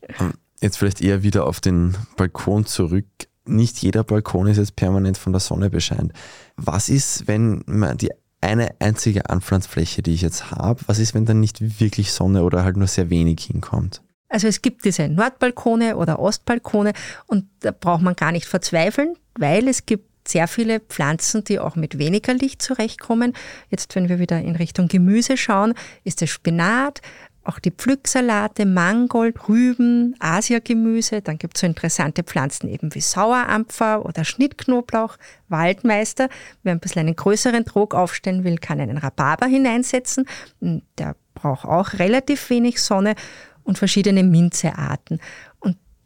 Jetzt 0.61 0.77
vielleicht 0.77 1.01
eher 1.01 1.23
wieder 1.23 1.45
auf 1.45 1.59
den 1.59 1.95
Balkon 2.15 2.65
zurück. 2.65 3.05
Nicht 3.45 3.77
jeder 3.77 4.03
Balkon 4.03 4.47
ist 4.47 4.57
jetzt 4.57 4.75
permanent 4.75 5.17
von 5.17 5.31
der 5.31 5.39
Sonne 5.39 5.69
bescheint. 5.69 6.13
Was 6.55 6.89
ist, 6.89 7.27
wenn 7.27 7.63
man 7.65 7.97
die 7.97 8.11
eine 8.41 8.75
einzige 8.79 9.29
Anpflanzfläche, 9.29 10.01
die 10.01 10.13
ich 10.13 10.21
jetzt 10.21 10.51
habe, 10.51 10.81
was 10.87 10.99
ist, 10.99 11.13
wenn 11.13 11.25
dann 11.25 11.39
nicht 11.39 11.79
wirklich 11.79 12.11
Sonne 12.11 12.43
oder 12.43 12.63
halt 12.63 12.77
nur 12.77 12.87
sehr 12.87 13.09
wenig 13.09 13.43
hinkommt? 13.45 14.01
Also 14.29 14.47
es 14.47 14.61
gibt 14.61 14.83
diese 14.83 15.07
Nordbalkone 15.07 15.95
oder 15.95 16.19
Ostbalkone 16.19 16.93
und 17.27 17.45
da 17.61 17.71
braucht 17.71 18.01
man 18.01 18.15
gar 18.15 18.31
nicht 18.31 18.45
verzweifeln, 18.45 19.15
weil 19.39 19.67
es 19.67 19.85
gibt 19.85 20.07
sehr 20.27 20.47
viele 20.47 20.81
Pflanzen, 20.81 21.43
die 21.45 21.59
auch 21.59 21.75
mit 21.75 21.97
weniger 21.97 22.33
Licht 22.33 22.61
zurechtkommen. 22.61 23.33
Jetzt, 23.69 23.95
wenn 23.95 24.09
wir 24.09 24.19
wieder 24.19 24.39
in 24.41 24.55
Richtung 24.57 24.89
Gemüse 24.89 25.37
schauen, 25.37 25.73
ist 26.03 26.19
der 26.19 26.27
Spinat, 26.27 27.01
auch 27.47 27.59
die 27.59 27.71
Pflücksalate, 27.71 28.65
Mangold, 28.65 29.47
Rüben, 29.47 30.15
Asiagemüse. 30.19 31.21
Dann 31.21 31.37
gibt 31.37 31.57
es 31.57 31.61
so 31.61 31.67
interessante 31.67 32.23
Pflanzen 32.23 32.69
eben 32.69 32.93
wie 32.93 33.01
Sauerampfer 33.01 34.05
oder 34.05 34.23
Schnittknoblauch, 34.23 35.17
Waldmeister. 35.47 36.29
Wer 36.63 36.73
ein 36.73 36.79
bisschen 36.79 37.01
einen 37.01 37.15
größeren 37.15 37.65
Trog 37.65 37.95
aufstellen 37.95 38.43
will, 38.43 38.57
kann 38.57 38.79
einen 38.79 38.97
Rhabarber 38.97 39.45
hineinsetzen. 39.45 40.25
Der 40.59 41.15
braucht 41.33 41.65
auch 41.65 41.93
relativ 41.93 42.49
wenig 42.49 42.81
Sonne 42.81 43.15
und 43.63 43.77
verschiedene 43.77 44.23
Minzearten. 44.23 45.19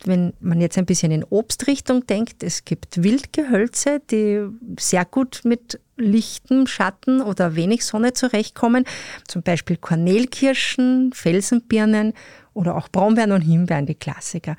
Wenn 0.04 0.34
man 0.40 0.60
jetzt 0.62 0.78
ein 0.78 0.86
bisschen 0.86 1.12
in 1.12 1.24
Obstrichtung 1.24 2.08
denkt, 2.08 2.44
es 2.44 2.66
gibt 2.66 3.04
Wildgehölze, 3.04 4.02
die 4.10 4.48
sehr 4.80 5.06
gut 5.06 5.42
mit 5.44 5.80
lichtem 5.98 6.68
Schatten 6.68 7.22
oder 7.22 7.56
wenig 7.56 7.86
Sonne 7.86 8.14
zurechtkommen. 8.14 8.86
Zum 9.28 9.44
Beispiel 9.44 9.78
Kornelkirschen, 9.78 11.12
Felsenbirnen 11.14 12.14
oder 12.54 12.76
auch 12.76 12.90
Brombeeren 12.90 13.32
und 13.32 13.42
Himbeeren, 13.42 13.86
die 13.86 13.96
Klassiker. 13.96 14.58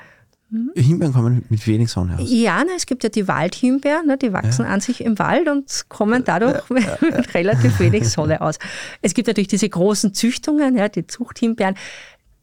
Hm? 0.50 0.70
Himbeeren 0.76 1.14
kommen 1.14 1.44
mit 1.48 1.66
wenig 1.66 1.90
Sonne 1.90 2.18
aus. 2.18 2.30
Ja, 2.30 2.62
na, 2.64 2.72
es 2.76 2.84
gibt 2.84 3.02
ja 3.04 3.08
die 3.08 3.26
Waldhimbeeren, 3.26 4.06
ne, 4.06 4.18
die 4.18 4.32
wachsen 4.32 4.66
ja. 4.66 4.70
an 4.70 4.80
sich 4.80 5.02
im 5.02 5.18
Wald 5.18 5.48
und 5.48 5.86
kommen 5.88 6.24
dadurch 6.24 6.62
ja, 6.70 6.78
ja, 6.78 6.98
mit 7.16 7.34
relativ 7.34 7.80
wenig 7.80 8.08
Sonne 8.08 8.40
aus. 8.42 8.58
Es 9.00 9.14
gibt 9.14 9.28
natürlich 9.28 9.48
diese 9.48 9.68
großen 9.68 10.12
Züchtungen, 10.12 10.76
ja, 10.76 10.88
die 10.88 11.06
Zuchthimbeeren, 11.06 11.74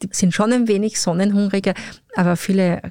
die 0.01 0.09
sind 0.11 0.33
schon 0.33 0.53
ein 0.53 0.67
wenig 0.67 0.99
sonnenhungriger, 0.99 1.73
aber 2.15 2.35
viele 2.35 2.81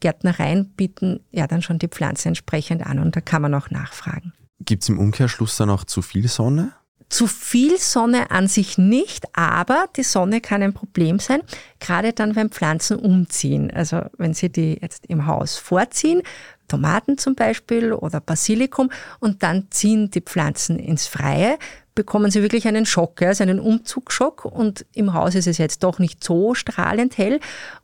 Gärtnereien 0.00 0.70
bieten 0.76 1.20
ja 1.30 1.46
dann 1.46 1.62
schon 1.62 1.78
die 1.78 1.88
Pflanze 1.88 2.28
entsprechend 2.28 2.84
an 2.84 2.98
und 2.98 3.16
da 3.16 3.20
kann 3.20 3.42
man 3.42 3.54
auch 3.54 3.70
nachfragen. 3.70 4.32
Gibt 4.60 4.82
es 4.82 4.88
im 4.88 4.98
Umkehrschluss 4.98 5.56
dann 5.56 5.70
auch 5.70 5.84
zu 5.84 6.02
viel 6.02 6.28
Sonne? 6.28 6.72
Zu 7.08 7.28
viel 7.28 7.78
Sonne 7.78 8.32
an 8.32 8.48
sich 8.48 8.78
nicht, 8.78 9.26
aber 9.36 9.86
die 9.96 10.02
Sonne 10.02 10.40
kann 10.40 10.62
ein 10.62 10.74
Problem 10.74 11.20
sein, 11.20 11.40
gerade 11.78 12.12
dann, 12.12 12.34
wenn 12.34 12.50
Pflanzen 12.50 12.98
umziehen. 12.98 13.70
Also 13.70 14.02
wenn 14.18 14.34
Sie 14.34 14.50
die 14.50 14.78
jetzt 14.82 15.06
im 15.06 15.26
Haus 15.26 15.56
vorziehen, 15.56 16.22
Tomaten 16.66 17.16
zum 17.16 17.36
Beispiel 17.36 17.92
oder 17.92 18.20
Basilikum, 18.20 18.90
und 19.20 19.44
dann 19.44 19.68
ziehen 19.70 20.10
die 20.10 20.20
Pflanzen 20.20 20.80
ins 20.80 21.06
Freie, 21.06 21.58
bekommen 21.96 22.30
sie 22.30 22.42
wirklich 22.42 22.68
einen 22.68 22.86
Schock, 22.86 23.22
also 23.22 23.42
einen 23.42 23.58
Umzugsschock. 23.58 24.44
Und 24.44 24.86
im 24.94 25.14
Haus 25.14 25.34
ist 25.34 25.48
es 25.48 25.58
jetzt 25.58 25.82
doch 25.82 25.98
nicht 25.98 26.22
so 26.22 26.54
strahlend 26.54 27.18
hell. 27.18 27.40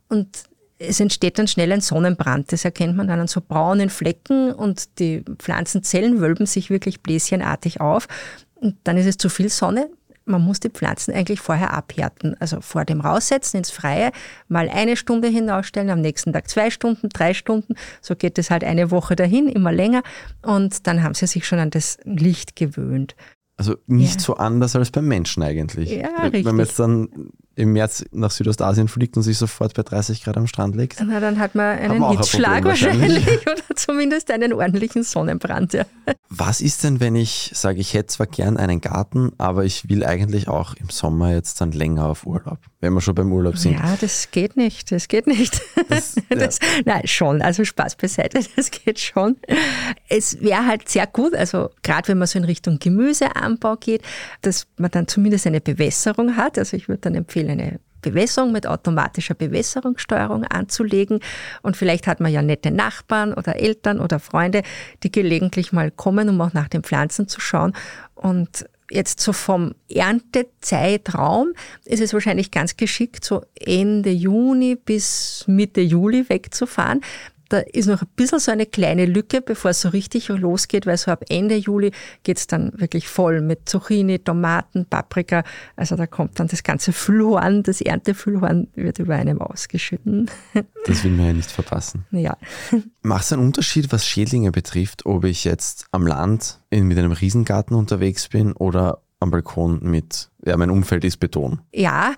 Und 0.09 0.45
es 0.79 1.01
entsteht 1.01 1.39
dann 1.39 1.49
schnell 1.49 1.73
ein 1.73 1.81
Sonnenbrand. 1.81 2.53
Das 2.53 2.65
erkennt 2.65 2.97
man 2.97 3.09
dann 3.09 3.19
an 3.19 3.27
so 3.27 3.41
braunen 3.41 3.91
Flecken 3.91 4.53
und 4.53 4.99
die 5.01 5.25
Pflanzenzellen 5.39 6.21
wölben 6.21 6.47
sich 6.47 6.71
wirklich 6.71 7.03
bläschenartig 7.03 7.81
auf. 7.81 8.07
Und 8.55 8.77
dann 8.85 8.97
ist 8.97 9.07
es 9.07 9.17
zu 9.17 9.29
viel 9.29 9.49
Sonne. 9.49 9.89
Man 10.25 10.43
muss 10.43 10.61
die 10.61 10.71
Pflanzen 10.71 11.13
eigentlich 11.15 11.41
vorher 11.41 11.73
abhärten. 11.73 12.37
Also 12.39 12.61
vor 12.61 12.85
dem 12.85 13.01
Raussetzen 13.01 13.59
ins 13.59 13.71
Freie 13.71 14.13
mal 14.47 14.69
eine 14.69 14.97
Stunde 14.97 15.29
hinausstellen, 15.29 15.91
am 15.91 16.01
nächsten 16.01 16.33
Tag 16.33 16.49
zwei 16.49 16.71
Stunden, 16.71 17.09
drei 17.09 17.35
Stunden. 17.35 17.75
So 18.01 18.15
geht 18.15 18.39
es 18.39 18.51
halt 18.51 18.63
eine 18.63 18.91
Woche 18.91 19.17
dahin, 19.17 19.49
immer 19.49 19.73
länger. 19.73 20.03
Und 20.43 20.87
dann 20.87 21.03
haben 21.03 21.15
sie 21.15 21.27
sich 21.27 21.47
schon 21.47 21.59
an 21.59 21.71
das 21.71 21.99
Licht 22.05 22.55
gewöhnt. 22.55 23.17
Also 23.57 23.77
nicht 23.87 24.15
ja. 24.15 24.21
so 24.21 24.35
anders 24.35 24.75
als 24.75 24.91
beim 24.91 25.07
Menschen 25.07 25.43
eigentlich. 25.43 25.91
Ja, 25.91 26.09
richtig. 26.23 26.45
Wenn 26.45 26.57
man 26.57 26.67
jetzt 26.67 26.79
dann 26.79 27.09
im 27.55 27.73
März 27.73 28.05
nach 28.13 28.31
Südostasien 28.31 28.89
fliegt 28.89 29.17
und 29.17 29.23
sich 29.23 29.37
sofort 29.37 29.75
bei 29.75 29.83
30 29.83 30.25
Grad 30.25 30.37
am 30.37 30.47
Strand 30.47 30.75
legt. 30.75 31.03
Na, 31.05 31.21
dann 31.21 31.39
hat 31.39 31.55
man 31.55 31.79
einen 31.79 32.11
Hitzschlag 32.11 32.65
wahrscheinlich. 32.65 33.27
wahrscheinlich. 33.27 33.47
oder 33.47 33.77
zumindest 33.77 34.31
einen 34.31 34.55
ordentlichen 34.55 35.03
Sonnenbrand. 35.03 35.75
Ja. 35.75 35.85
Was 36.31 36.61
ist 36.61 36.83
denn, 36.83 37.01
wenn 37.01 37.15
ich 37.15 37.51
sage, 37.55 37.79
ich 37.79 37.95
hätte 37.95 38.09
zwar 38.09 38.27
gern 38.27 38.57
einen 38.57 38.81
Garten, 38.81 39.33
aber 39.39 39.65
ich 39.65 39.89
will 39.89 40.05
eigentlich 40.05 40.49
auch 40.49 40.75
im 40.75 40.89
Sommer 40.89 41.33
jetzt 41.33 41.61
dann 41.61 41.73
länger 41.73 42.07
auf 42.07 42.27
Urlaub, 42.27 42.59
wenn 42.83 42.93
wir 42.93 43.01
schon 43.01 43.15
beim 43.15 43.33
Urlaub 43.33 43.57
sind? 43.57 43.75
Ja, 43.75 43.97
das 43.99 44.31
geht 44.33 44.57
nicht, 44.57 44.91
das 44.91 45.07
geht 45.07 45.29
nicht. 45.29 45.63
Das, 45.89 46.17
das, 46.29 46.59
nein, 46.85 47.07
schon, 47.07 47.41
also 47.41 47.65
Spaß 47.65 47.97
beiseite, 47.97 48.41
das 48.57 48.71
geht 48.71 48.99
schon. 48.99 49.37
Es 50.09 50.43
wäre 50.43 50.67
halt 50.67 50.89
sehr 50.89 51.07
gut, 51.07 51.35
also 51.35 51.71
gerade 51.83 52.09
wenn 52.09 52.19
man 52.19 52.27
so 52.27 52.39
in 52.39 52.45
Richtung 52.45 52.81
Gemüseanbau 52.81 53.77
geht, 53.77 54.03
dass 54.43 54.67
man 54.77 54.91
dann 54.91 55.07
zumindest 55.07 55.47
eine 55.47 55.61
Bewässerung 55.61 56.37
hat. 56.37 56.59
Also 56.59 56.77
ich 56.77 56.89
würde 56.89 57.03
dann 57.03 57.15
empfehlen, 57.15 57.51
eine 57.51 57.79
Bewässerung 58.03 58.51
mit 58.51 58.67
automatischer 58.67 59.35
Bewässerungssteuerung 59.35 60.43
anzulegen. 60.43 61.21
Und 61.63 61.77
vielleicht 61.77 62.09
hat 62.09 62.19
man 62.19 62.33
ja 62.33 62.43
nette 62.43 62.73
Nachbarn 62.73 63.33
oder 63.33 63.61
Eltern 63.61 64.01
oder 64.01 64.19
Freunde, 64.19 64.63
die 65.05 65.13
gelegentlich 65.13 65.73
mal 65.73 65.93
kommen, 65.93 66.29
um 66.29 66.41
auch 66.41 66.53
nach 66.53 66.67
den 66.67 66.83
Pflanzen 66.83 67.29
zu 67.29 67.41
schauen. 67.41 67.75
Und 68.17 68.67
jetzt 68.93 69.21
so 69.21 69.33
vom 69.33 69.75
Erntezeitraum 69.89 71.53
ist 71.85 72.01
es 72.01 72.13
wahrscheinlich 72.13 72.51
ganz 72.51 72.77
geschickt, 72.77 73.25
so 73.25 73.43
Ende 73.55 74.11
Juni 74.11 74.77
bis 74.77 75.45
Mitte 75.47 75.81
Juli 75.81 76.29
wegzufahren, 76.29 77.01
da 77.53 77.59
ist 77.59 77.87
noch 77.87 78.03
ein 78.03 78.09
bisschen 78.17 78.39
so 78.39 78.51
eine 78.51 78.67
kleine 78.67 79.05
Lücke, 79.05 79.43
bevor 79.43 79.73
es 79.73 79.83
so 79.83 79.91
richtig 79.91 80.29
losgeht, 80.29 80.87
weil 80.87 80.97
so 80.97 81.11
ab 81.11 81.25
Ende 81.29 81.57
Juli 81.57 81.93
geht 82.23 82.39
es 82.39 82.47
dann 82.47 82.73
wirklich 82.81 83.09
voll 83.09 83.41
mit 83.43 83.69
Zucchini, 83.69 84.19
Tomaten, 84.19 84.87
Paprika. 84.87 85.45
Also 85.77 85.97
da 85.97 86.07
kommt 86.07 86.41
dann 86.41 86.49
das 86.49 86.63
ganze 86.63 86.93
Füllhorn, 86.93 87.63
das 87.63 87.81
Erntefüllhorn 87.81 88.69
wird 88.75 88.99
über 88.99 89.17
einem 89.17 89.41
ausgeschütten. 89.41 90.31
Das 90.85 91.05
will 91.05 91.13
man 91.13 91.27
ja 91.27 91.33
nicht 91.33 91.51
verpassen. 91.51 92.07
Ja. 92.11 92.37
Macht 93.03 93.25
es 93.25 93.33
einen 93.33 93.43
Unterschied, 93.47 93.93
was 93.93 94.05
Schädlinge 94.05 94.51
betrifft, 94.51 95.07
ob 95.07 95.25
ich 95.25 95.45
jetzt 95.45 95.87
am 95.93 96.09
Land 96.09 96.59
mit 96.71 96.99
einem 96.99 97.13
Riesengarten 97.13 97.77
unterwegs 97.77 98.29
bin 98.29 98.53
oder 98.53 99.01
am 99.21 99.31
Balkon 99.31 99.79
mit, 99.83 100.29
ja, 100.45 100.57
mein 100.57 100.71
Umfeld 100.71 101.05
ist 101.05 101.19
Beton. 101.19 101.61
Ja, 101.73 102.15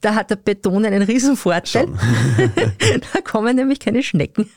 da 0.00 0.14
hat 0.14 0.30
der 0.30 0.36
Beton 0.36 0.84
einen 0.84 1.02
riesen 1.02 1.36
Vorteil. 1.36 1.86
da 3.12 3.20
kommen 3.22 3.56
nämlich 3.56 3.80
keine 3.80 4.02
Schnecken. 4.02 4.50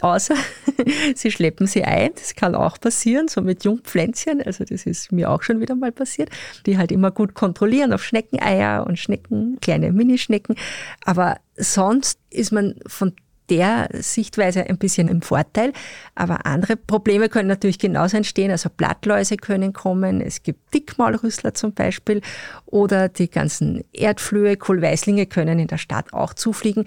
Außer 0.00 0.36
sie 1.14 1.30
schleppen 1.30 1.66
sie 1.66 1.84
ein. 1.84 2.10
Das 2.14 2.34
kann 2.34 2.54
auch 2.54 2.78
passieren, 2.80 3.28
so 3.28 3.42
mit 3.42 3.64
Jungpflänzchen. 3.64 4.40
Also 4.42 4.64
das 4.64 4.86
ist 4.86 5.12
mir 5.12 5.30
auch 5.30 5.42
schon 5.42 5.60
wieder 5.60 5.74
mal 5.74 5.92
passiert. 5.92 6.30
Die 6.66 6.78
halt 6.78 6.92
immer 6.92 7.10
gut 7.10 7.34
kontrollieren 7.34 7.92
auf 7.92 8.04
Schneckeneier 8.04 8.86
und 8.86 8.98
Schnecken, 8.98 9.58
kleine 9.60 9.92
Minischnecken. 9.92 10.56
Aber 11.04 11.38
sonst 11.56 12.18
ist 12.30 12.52
man 12.52 12.76
von 12.86 13.14
der 13.50 13.88
Sichtweise 13.92 14.68
ein 14.68 14.78
bisschen 14.78 15.08
im 15.08 15.22
Vorteil. 15.22 15.72
Aber 16.14 16.46
andere 16.46 16.76
Probleme 16.76 17.28
können 17.28 17.48
natürlich 17.48 17.78
genauso 17.78 18.16
entstehen. 18.16 18.50
Also 18.50 18.70
Blattläuse 18.74 19.36
können 19.36 19.72
kommen. 19.72 20.20
Es 20.20 20.42
gibt 20.42 20.72
Dickmaulrüssler 20.74 21.54
zum 21.54 21.72
Beispiel. 21.72 22.20
Oder 22.66 23.08
die 23.08 23.30
ganzen 23.30 23.84
Erdflöhe, 23.92 24.56
Kohlweißlinge 24.56 25.26
können 25.26 25.58
in 25.58 25.68
der 25.68 25.78
Stadt 25.78 26.12
auch 26.12 26.34
zufliegen. 26.34 26.84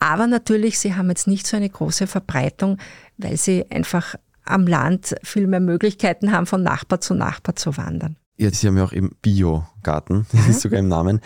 Aber 0.00 0.26
natürlich, 0.26 0.78
sie 0.78 0.94
haben 0.94 1.08
jetzt 1.08 1.26
nicht 1.26 1.46
so 1.46 1.56
eine 1.56 1.68
große 1.68 2.06
Verbreitung, 2.06 2.78
weil 3.16 3.36
sie 3.36 3.66
einfach 3.70 4.14
am 4.44 4.66
Land 4.66 5.14
viel 5.22 5.46
mehr 5.46 5.60
Möglichkeiten 5.60 6.32
haben, 6.32 6.46
von 6.46 6.62
Nachbar 6.62 7.00
zu 7.00 7.14
Nachbar 7.14 7.56
zu 7.56 7.76
wandern. 7.76 8.16
Ja, 8.38 8.50
sie 8.50 8.68
haben 8.68 8.76
ja 8.76 8.84
auch 8.84 8.92
eben 8.92 9.16
Biogarten, 9.20 10.26
das 10.32 10.44
mhm. 10.44 10.50
ist 10.50 10.60
sogar 10.60 10.78
im 10.78 10.88
Namen. 10.88 11.20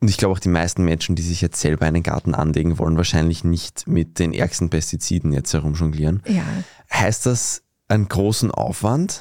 Und 0.00 0.08
ich 0.08 0.16
glaube 0.16 0.32
auch 0.34 0.40
die 0.40 0.48
meisten 0.48 0.84
Menschen, 0.84 1.14
die 1.14 1.22
sich 1.22 1.40
jetzt 1.40 1.60
selber 1.60 1.86
einen 1.86 2.02
Garten 2.02 2.34
anlegen 2.34 2.78
wollen, 2.78 2.96
wahrscheinlich 2.96 3.44
nicht 3.44 3.86
mit 3.86 4.18
den 4.18 4.34
ärgsten 4.34 4.68
Pestiziden 4.68 5.32
jetzt 5.32 5.54
herumjonglieren. 5.54 6.22
Ja. 6.26 6.42
Heißt 6.92 7.26
das 7.26 7.62
einen 7.88 8.08
großen 8.08 8.50
Aufwand? 8.50 9.20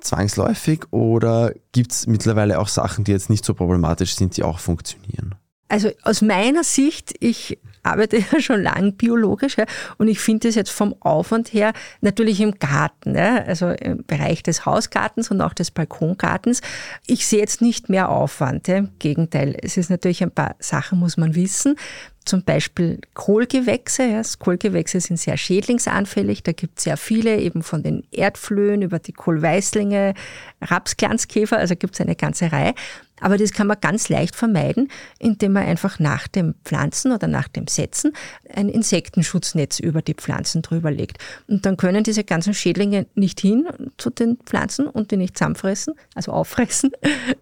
Zwangsläufig 0.00 0.84
oder 0.90 1.52
gibt 1.72 1.92
es 1.92 2.06
mittlerweile 2.06 2.58
auch 2.58 2.68
Sachen, 2.68 3.04
die 3.04 3.12
jetzt 3.12 3.30
nicht 3.30 3.44
so 3.44 3.54
problematisch 3.54 4.16
sind, 4.16 4.36
die 4.36 4.42
auch 4.42 4.58
funktionieren? 4.58 5.34
Also 5.68 5.90
aus 6.02 6.20
meiner 6.20 6.62
Sicht, 6.62 7.14
ich 7.20 7.58
arbeite 7.84 8.18
ja 8.32 8.40
schon 8.40 8.62
lang 8.62 8.94
biologisch 8.94 9.56
ja, 9.56 9.66
und 9.98 10.08
ich 10.08 10.20
finde 10.20 10.48
es 10.48 10.54
jetzt 10.54 10.70
vom 10.70 10.94
Aufwand 11.00 11.52
her 11.52 11.72
natürlich 12.00 12.40
im 12.40 12.58
Garten, 12.58 13.16
ja, 13.16 13.44
also 13.44 13.70
im 13.70 14.04
Bereich 14.04 14.42
des 14.42 14.66
Hausgartens 14.66 15.30
und 15.30 15.40
auch 15.40 15.54
des 15.54 15.70
Balkongartens. 15.70 16.60
Ich 17.06 17.26
sehe 17.26 17.40
jetzt 17.40 17.60
nicht 17.60 17.88
mehr 17.88 18.08
Aufwand. 18.08 18.68
Ja, 18.68 18.76
Im 18.76 18.90
Gegenteil, 18.98 19.56
es 19.62 19.76
ist 19.76 19.90
natürlich 19.90 20.22
ein 20.22 20.30
paar 20.30 20.56
Sachen, 20.58 20.98
muss 20.98 21.16
man 21.16 21.34
wissen 21.34 21.76
zum 22.24 22.42
Beispiel 22.42 23.00
Kohlgewächse. 23.14 24.04
Ja. 24.04 24.22
Kohlgewächse 24.38 25.00
sind 25.00 25.18
sehr 25.18 25.36
schädlingsanfällig. 25.36 26.42
Da 26.42 26.52
gibt 26.52 26.78
es 26.78 26.84
sehr 26.84 26.96
viele, 26.96 27.38
eben 27.38 27.62
von 27.62 27.82
den 27.82 28.04
Erdflöhen 28.10 28.82
über 28.82 28.98
die 28.98 29.12
Kohlweißlinge, 29.12 30.14
Rapsglanzkäfer, 30.62 31.58
also 31.58 31.76
gibt 31.76 31.94
es 31.94 32.00
eine 32.00 32.16
ganze 32.16 32.50
Reihe. 32.50 32.74
Aber 33.20 33.38
das 33.38 33.52
kann 33.52 33.68
man 33.68 33.78
ganz 33.80 34.08
leicht 34.08 34.34
vermeiden, 34.34 34.90
indem 35.18 35.52
man 35.52 35.64
einfach 35.64 35.98
nach 35.98 36.26
dem 36.28 36.54
Pflanzen 36.64 37.12
oder 37.12 37.28
nach 37.28 37.48
dem 37.48 37.68
Setzen 37.68 38.12
ein 38.52 38.68
Insektenschutznetz 38.68 39.78
über 39.78 40.02
die 40.02 40.14
Pflanzen 40.14 40.62
drüber 40.62 40.90
legt. 40.90 41.18
Und 41.46 41.64
dann 41.64 41.76
können 41.76 42.04
diese 42.04 42.24
ganzen 42.24 42.54
Schädlinge 42.54 43.06
nicht 43.14 43.40
hin 43.40 43.68
zu 43.98 44.10
den 44.10 44.38
Pflanzen 44.44 44.86
und 44.86 45.10
die 45.10 45.16
nicht 45.16 45.38
zusammenfressen, 45.38 45.94
also 46.14 46.32
auffressen. 46.32 46.90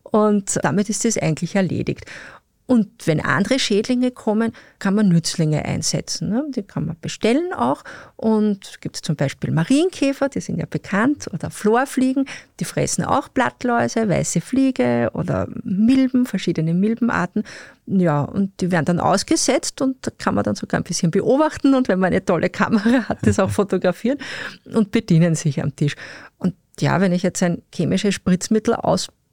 Und 0.03 0.59
damit 0.63 0.91
ist 0.91 1.05
das 1.05 1.17
eigentlich 1.17 1.57
erledigt. 1.57 2.05
Und 2.73 3.07
wenn 3.07 3.21
andere 3.21 3.59
Schädlinge 3.59 4.11
kommen, 4.11 4.53
kann 4.79 4.95
man 4.95 5.11
Nützlinge 5.11 5.63
einsetzen. 5.63 6.31
Ne? 6.31 6.47
Die 6.57 6.63
kann 6.63 6.87
man 6.87 6.97
bestellen 6.99 7.53
auch. 7.53 7.85
Und 8.17 8.81
gibt 8.81 8.97
es 8.97 9.03
zum 9.03 9.15
Beispiel 9.15 9.51
Marienkäfer, 9.51 10.31
die 10.31 10.41
sind 10.41 10.57
ja 10.57 10.65
bekannt, 10.65 11.29
oder 11.35 11.51
Florfliegen, 11.51 12.25
die 12.61 12.65
fressen 12.65 13.05
auch 13.05 13.29
Blattläuse, 13.29 14.09
weiße 14.09 14.41
Fliege 14.41 15.11
oder 15.13 15.49
Milben, 15.65 16.25
verschiedene 16.25 16.73
Milbenarten. 16.73 17.43
Ja, 17.85 18.23
und 18.23 18.59
die 18.63 18.71
werden 18.71 18.87
dann 18.87 19.01
ausgesetzt 19.01 19.83
und 19.83 19.99
da 20.07 20.11
kann 20.17 20.35
man 20.35 20.45
dann 20.45 20.55
sogar 20.55 20.81
ein 20.81 20.85
bisschen 20.85 21.11
beobachten 21.11 21.75
und 21.75 21.89
wenn 21.89 21.99
man 21.99 22.07
eine 22.07 22.25
tolle 22.25 22.49
Kamera 22.49 23.07
hat, 23.07 23.19
das 23.27 23.39
auch 23.39 23.51
fotografieren 23.61 24.17
und 24.73 24.93
bedienen 24.93 25.35
sich 25.35 25.63
am 25.63 25.77
Tisch. 25.77 25.95
Und 26.39 26.55
ja, 26.81 27.03
wenn 27.03 27.13
ich 27.13 27.23
jetzt 27.23 27.43
ein 27.43 27.61
chemisches 27.71 28.15
Spritzmittel 28.15 28.75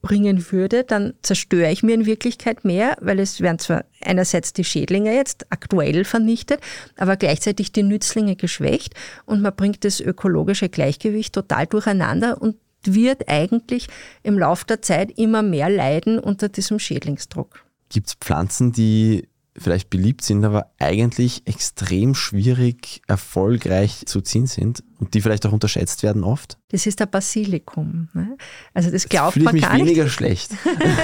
ausbringen 0.01 0.51
würde, 0.51 0.83
dann 0.83 1.13
zerstöre 1.21 1.71
ich 1.71 1.83
mir 1.83 1.93
in 1.93 2.05
Wirklichkeit 2.05 2.65
mehr, 2.65 2.97
weil 3.01 3.19
es 3.19 3.41
werden 3.41 3.59
zwar 3.59 3.85
einerseits 4.03 4.53
die 4.53 4.63
Schädlinge 4.63 5.13
jetzt 5.13 5.45
aktuell 5.49 6.05
vernichtet, 6.05 6.59
aber 6.97 7.17
gleichzeitig 7.17 7.71
die 7.71 7.83
Nützlinge 7.83 8.35
geschwächt 8.35 8.93
und 9.25 9.41
man 9.41 9.55
bringt 9.55 9.83
das 9.85 9.99
ökologische 9.99 10.69
Gleichgewicht 10.69 11.33
total 11.33 11.67
durcheinander 11.67 12.41
und 12.41 12.55
wird 12.85 13.27
eigentlich 13.27 13.87
im 14.23 14.39
Laufe 14.39 14.65
der 14.65 14.81
Zeit 14.81 15.17
immer 15.17 15.41
mehr 15.41 15.69
leiden 15.69 16.17
unter 16.17 16.47
diesem 16.47 16.79
Schädlingsdruck. 16.79 17.65
Gibt 17.89 18.07
es 18.07 18.13
Pflanzen, 18.13 18.71
die 18.71 19.27
vielleicht 19.59 19.89
beliebt 19.89 20.23
sind, 20.23 20.43
aber 20.45 20.71
eigentlich 20.79 21.43
extrem 21.45 22.15
schwierig 22.15 23.01
erfolgreich 23.07 24.03
zu 24.05 24.21
ziehen 24.21 24.47
sind 24.47 24.83
und 24.99 25.13
die 25.13 25.21
vielleicht 25.21 25.45
auch 25.45 25.51
unterschätzt 25.51 26.03
werden 26.03 26.23
oft? 26.23 26.57
Das 26.69 26.85
ist 26.85 26.99
der 26.99 27.05
Basilikum. 27.05 28.09
Ne? 28.13 28.37
Also 28.73 28.91
das 28.91 29.07
glaubt 29.07 29.33
Fühle 29.33 29.45
man 29.45 29.55
ich 29.55 29.61
mich 29.61 29.69
gar 29.69 29.77
nicht. 29.77 29.85
weniger 29.85 30.09
schlecht. 30.09 30.51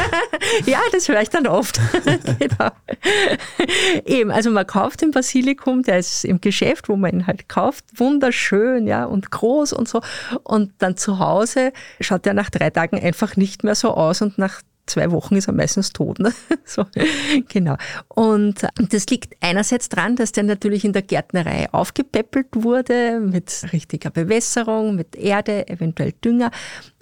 ja, 0.66 0.80
das 0.92 1.08
höre 1.08 1.22
ich 1.22 1.30
dann 1.30 1.48
oft. 1.48 1.80
genau. 2.40 2.72
Eben, 4.06 4.32
also 4.32 4.52
man 4.52 4.68
kauft 4.68 5.02
den 5.02 5.12
Basilikum, 5.12 5.84
der 5.84 6.00
ist 6.00 6.26
im 6.26 6.42
Geschäft, 6.42 6.90
wo 6.90 6.96
man 6.96 7.14
ihn 7.14 7.28
halt 7.28 7.50
kauft, 7.50 7.86
wunderschön, 7.96 8.88
ja, 8.88 9.06
und 9.06 9.32
groß 9.32 9.74
und 9.74 9.88
so. 9.88 10.02
Und 10.44 10.74
dann 10.80 10.98
zu 10.98 11.20
Hause 11.20 11.74
schaut 12.00 12.28
er 12.28 12.34
nach 12.34 12.50
drei 12.50 12.70
Tagen 12.70 13.00
einfach 13.00 13.36
nicht 13.36 13.64
mehr 13.64 13.76
so 13.76 13.94
aus 13.94 14.22
und 14.22 14.38
nach 14.38 14.62
zwei 14.86 15.12
Wochen 15.12 15.36
ist 15.36 15.48
er 15.48 15.54
meistens 15.54 15.92
tot. 15.92 16.20
Ne? 16.20 16.34
So, 16.68 16.86
genau. 17.48 17.75
Und 18.08 18.65
das 18.89 19.06
liegt 19.08 19.36
einerseits 19.39 19.88
daran, 19.88 20.15
dass 20.15 20.32
der 20.32 20.44
natürlich 20.44 20.84
in 20.84 20.94
der 20.94 21.04
Gärtnerei 21.04 21.72
aufgepäppelt 21.72 22.48
wurde 22.54 23.20
mit 23.20 23.68
richtiger 23.72 24.10
Bewässerung, 24.10 24.96
mit 24.96 25.15
Erde, 25.15 25.68
eventuell 25.68 26.13
Dünger. 26.24 26.51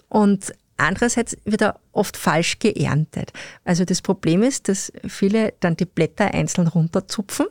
Und 0.10 0.54
Andererseits 0.76 1.38
wird 1.46 1.62
er 1.62 1.80
oft 1.92 2.18
falsch 2.18 2.58
geerntet. 2.60 3.32
Also 3.64 3.86
das 3.86 4.02
Problem 4.02 4.42
ist, 4.42 4.68
dass 4.68 4.92
viele 5.08 5.54
dann 5.60 5.78
die 5.78 5.86
Blätter 5.86 6.34
einzeln 6.34 6.68
runterzupfen 6.68 7.46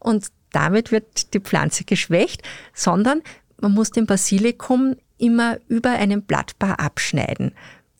und 0.00 0.26
damit 0.50 0.92
wird 0.92 1.34
die 1.34 1.40
Pflanze 1.40 1.84
geschwächt, 1.84 2.42
sondern 2.74 3.22
man 3.60 3.72
muss 3.72 3.90
den 3.90 4.06
Basilikum 4.06 4.96
immer 5.18 5.58
über 5.68 5.90
einen 5.90 6.22
Blattpaar 6.22 6.80
abschneiden. 6.80 7.52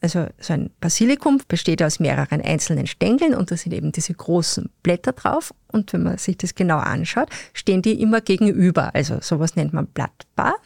Also 0.05 0.27
so 0.39 0.53
ein 0.53 0.69
Basilikum 0.81 1.41
besteht 1.49 1.83
aus 1.83 1.99
mehreren 1.99 2.43
einzelnen 2.43 2.87
Stängeln 2.87 3.35
und 3.35 3.51
da 3.51 3.57
sind 3.57 3.73
eben 3.73 3.91
diese 3.91 4.13
großen 4.13 4.69
Blätter 4.83 5.13
drauf. 5.13 5.55
Und 5.73 5.95
wenn 5.95 6.03
man 6.03 6.19
sich 6.19 6.37
das 6.37 6.55
genau 6.55 6.77
anschaut, 6.77 7.31
stehen 7.55 7.81
die 7.81 8.03
immer 8.03 8.21
gegenüber. 8.21 8.95
Also 8.95 9.17
sowas 9.23 9.57
nennt 9.57 9.73
man 9.73 9.87
Blattpaar. 9.87 10.57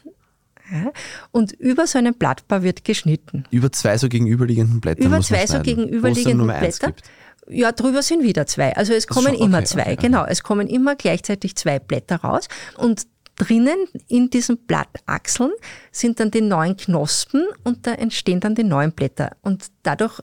Ja. 0.73 0.91
Und 1.31 1.53
über 1.53 1.87
so 1.87 1.99
einem 1.99 2.15
Blattpaar 2.15 2.65
wird 2.65 2.85
geschnitten. 2.85 3.45
Über 3.53 3.71
zwei 3.71 3.97
so 3.97 4.09
gegenüberliegenden 4.09 4.81
Blätter. 4.81 5.05
Über 5.05 5.21
zwei 5.21 5.47
so 5.47 5.55
schneiden, 5.55 5.63
gegenüberliegende 5.63 6.03
wo 6.03 6.19
es 6.19 6.25
dann 6.25 6.37
nur 6.37 6.47
mehr 6.47 6.57
eins 6.57 6.79
Blätter. 6.81 6.97
Ja, 7.49 7.71
drüber 7.71 8.03
sind 8.03 8.25
wieder 8.25 8.45
zwei. 8.49 8.75
Also 8.75 8.93
es 8.93 9.07
kommen 9.07 9.37
schon- 9.37 9.47
immer 9.47 9.59
okay, 9.59 9.67
zwei, 9.67 9.83
okay, 9.83 9.93
okay. 9.93 10.07
genau. 10.09 10.25
Es 10.25 10.43
kommen 10.43 10.67
immer 10.67 10.97
gleichzeitig 10.97 11.55
zwei 11.55 11.79
Blätter 11.79 12.17
raus. 12.17 12.49
Und 12.77 13.07
drinnen 13.39 13.87
in 14.09 14.31
diesen 14.31 14.59
Blattachseln 14.67 15.53
sind 15.91 16.21
dann 16.21 16.31
die 16.31 16.41
neuen 16.41 16.77
Knospen 16.77 17.47
und 17.65 17.87
da 17.87 17.93
entstehen 17.93 18.41
dann 18.41 18.55
die 18.55 18.65
neuen 18.65 18.93
Blätter. 18.93 19.37
Und 19.43 19.69
dadurch 19.83 20.21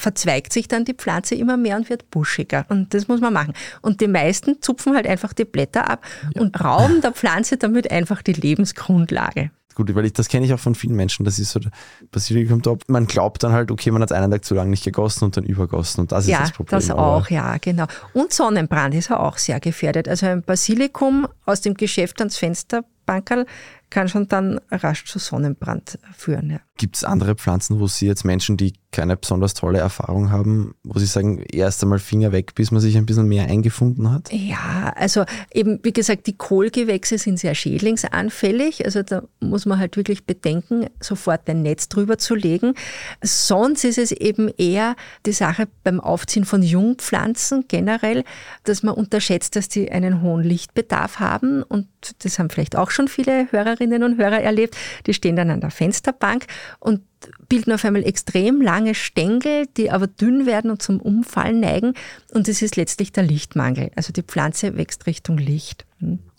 verzweigt 0.00 0.52
sich 0.52 0.66
dann 0.66 0.84
die 0.84 0.94
Pflanze 0.94 1.34
immer 1.34 1.56
mehr 1.56 1.76
und 1.76 1.88
wird 1.90 2.10
buschiger. 2.10 2.64
Und 2.68 2.94
das 2.94 3.06
muss 3.08 3.20
man 3.20 3.32
machen. 3.32 3.54
Und 3.82 4.00
die 4.00 4.08
meisten 4.08 4.60
zupfen 4.60 4.94
halt 4.94 5.06
einfach 5.06 5.32
die 5.32 5.44
Blätter 5.44 5.88
ab 5.88 6.04
und 6.34 6.58
rauben 6.62 7.00
der 7.00 7.12
Pflanze 7.12 7.56
damit 7.56 7.90
einfach 7.90 8.22
die 8.22 8.32
Lebensgrundlage. 8.32 9.50
Gut, 9.76 9.94
weil 9.94 10.04
ich, 10.04 10.12
das 10.12 10.28
kenne 10.28 10.44
ich 10.44 10.52
auch 10.52 10.58
von 10.58 10.74
vielen 10.74 10.96
Menschen. 10.96 11.24
Das 11.24 11.38
ist 11.38 11.52
so 11.52 11.60
der 11.60 11.70
Basilikum 12.10 12.60
top. 12.60 12.82
Man 12.88 13.06
glaubt 13.06 13.42
dann 13.42 13.52
halt, 13.52 13.70
okay, 13.70 13.90
man 13.90 14.02
hat 14.02 14.10
einen 14.12 14.30
Tag 14.30 14.44
zu 14.44 14.54
lange 14.54 14.70
nicht 14.70 14.84
gegossen 14.84 15.24
und 15.24 15.36
dann 15.36 15.44
übergossen. 15.44 16.00
Und 16.00 16.12
das 16.12 16.24
ist 16.24 16.30
ja, 16.30 16.40
das 16.40 16.52
Problem. 16.52 16.78
das 16.78 16.90
aber- 16.90 17.00
auch, 17.00 17.30
ja, 17.30 17.56
genau. 17.58 17.86
Und 18.12 18.32
Sonnenbrand 18.32 18.94
ist 18.94 19.08
ja 19.10 19.20
auch 19.20 19.38
sehr 19.38 19.60
gefährdet. 19.60 20.08
Also 20.08 20.26
ein 20.26 20.42
Basilikum 20.42 21.28
aus 21.46 21.60
dem 21.60 21.74
Geschäft 21.74 22.20
ans 22.20 22.36
Fensterbankerl 22.36 23.46
kann 23.90 24.08
schon 24.08 24.28
dann 24.28 24.60
rasch 24.70 25.04
zu 25.04 25.18
Sonnenbrand 25.18 25.98
führen. 26.16 26.50
Ja. 26.50 26.58
Gibt 26.80 26.96
es 26.96 27.04
andere 27.04 27.34
Pflanzen, 27.34 27.78
wo 27.78 27.88
Sie 27.88 28.06
jetzt 28.06 28.24
Menschen, 28.24 28.56
die 28.56 28.72
keine 28.90 29.14
besonders 29.14 29.52
tolle 29.52 29.78
Erfahrung 29.80 30.30
haben, 30.30 30.74
wo 30.82 30.98
Sie 30.98 31.04
sagen, 31.04 31.44
erst 31.52 31.82
einmal 31.82 31.98
Finger 31.98 32.32
weg, 32.32 32.54
bis 32.54 32.70
man 32.70 32.80
sich 32.80 32.96
ein 32.96 33.04
bisschen 33.04 33.28
mehr 33.28 33.44
eingefunden 33.48 34.10
hat? 34.10 34.32
Ja, 34.32 34.90
also 34.96 35.26
eben, 35.52 35.78
wie 35.82 35.92
gesagt, 35.92 36.26
die 36.26 36.38
Kohlgewächse 36.38 37.18
sind 37.18 37.38
sehr 37.38 37.54
schädlingsanfällig. 37.54 38.86
Also 38.86 39.02
da 39.02 39.24
muss 39.40 39.66
man 39.66 39.78
halt 39.78 39.98
wirklich 39.98 40.24
bedenken, 40.24 40.86
sofort 41.00 41.46
ein 41.50 41.60
Netz 41.60 41.90
drüber 41.90 42.16
zu 42.16 42.34
legen. 42.34 42.72
Sonst 43.20 43.84
ist 43.84 43.98
es 43.98 44.10
eben 44.10 44.48
eher 44.48 44.96
die 45.26 45.32
Sache 45.32 45.68
beim 45.84 46.00
Aufziehen 46.00 46.46
von 46.46 46.62
Jungpflanzen 46.62 47.66
generell, 47.68 48.24
dass 48.64 48.82
man 48.82 48.94
unterschätzt, 48.94 49.54
dass 49.54 49.68
die 49.68 49.92
einen 49.92 50.22
hohen 50.22 50.44
Lichtbedarf 50.44 51.20
haben. 51.20 51.62
Und 51.62 51.88
das 52.20 52.38
haben 52.38 52.48
vielleicht 52.48 52.74
auch 52.74 52.90
schon 52.90 53.06
viele 53.06 53.52
Hörerinnen 53.52 54.02
und 54.02 54.16
Hörer 54.16 54.40
erlebt. 54.40 54.78
Die 55.06 55.12
stehen 55.12 55.36
dann 55.36 55.50
an 55.50 55.60
der 55.60 55.70
Fensterbank 55.70 56.46
und 56.78 57.02
bilden 57.48 57.72
auf 57.72 57.84
einmal 57.84 58.04
extrem 58.04 58.62
lange 58.62 58.94
Stängel, 58.94 59.66
die 59.76 59.90
aber 59.90 60.06
dünn 60.06 60.46
werden 60.46 60.70
und 60.70 60.82
zum 60.82 61.00
Umfallen 61.00 61.60
neigen. 61.60 61.94
Und 62.32 62.48
das 62.48 62.62
ist 62.62 62.76
letztlich 62.76 63.12
der 63.12 63.24
Lichtmangel. 63.24 63.90
Also 63.96 64.12
die 64.12 64.22
Pflanze 64.22 64.76
wächst 64.76 65.06
Richtung 65.06 65.36
Licht. 65.36 65.84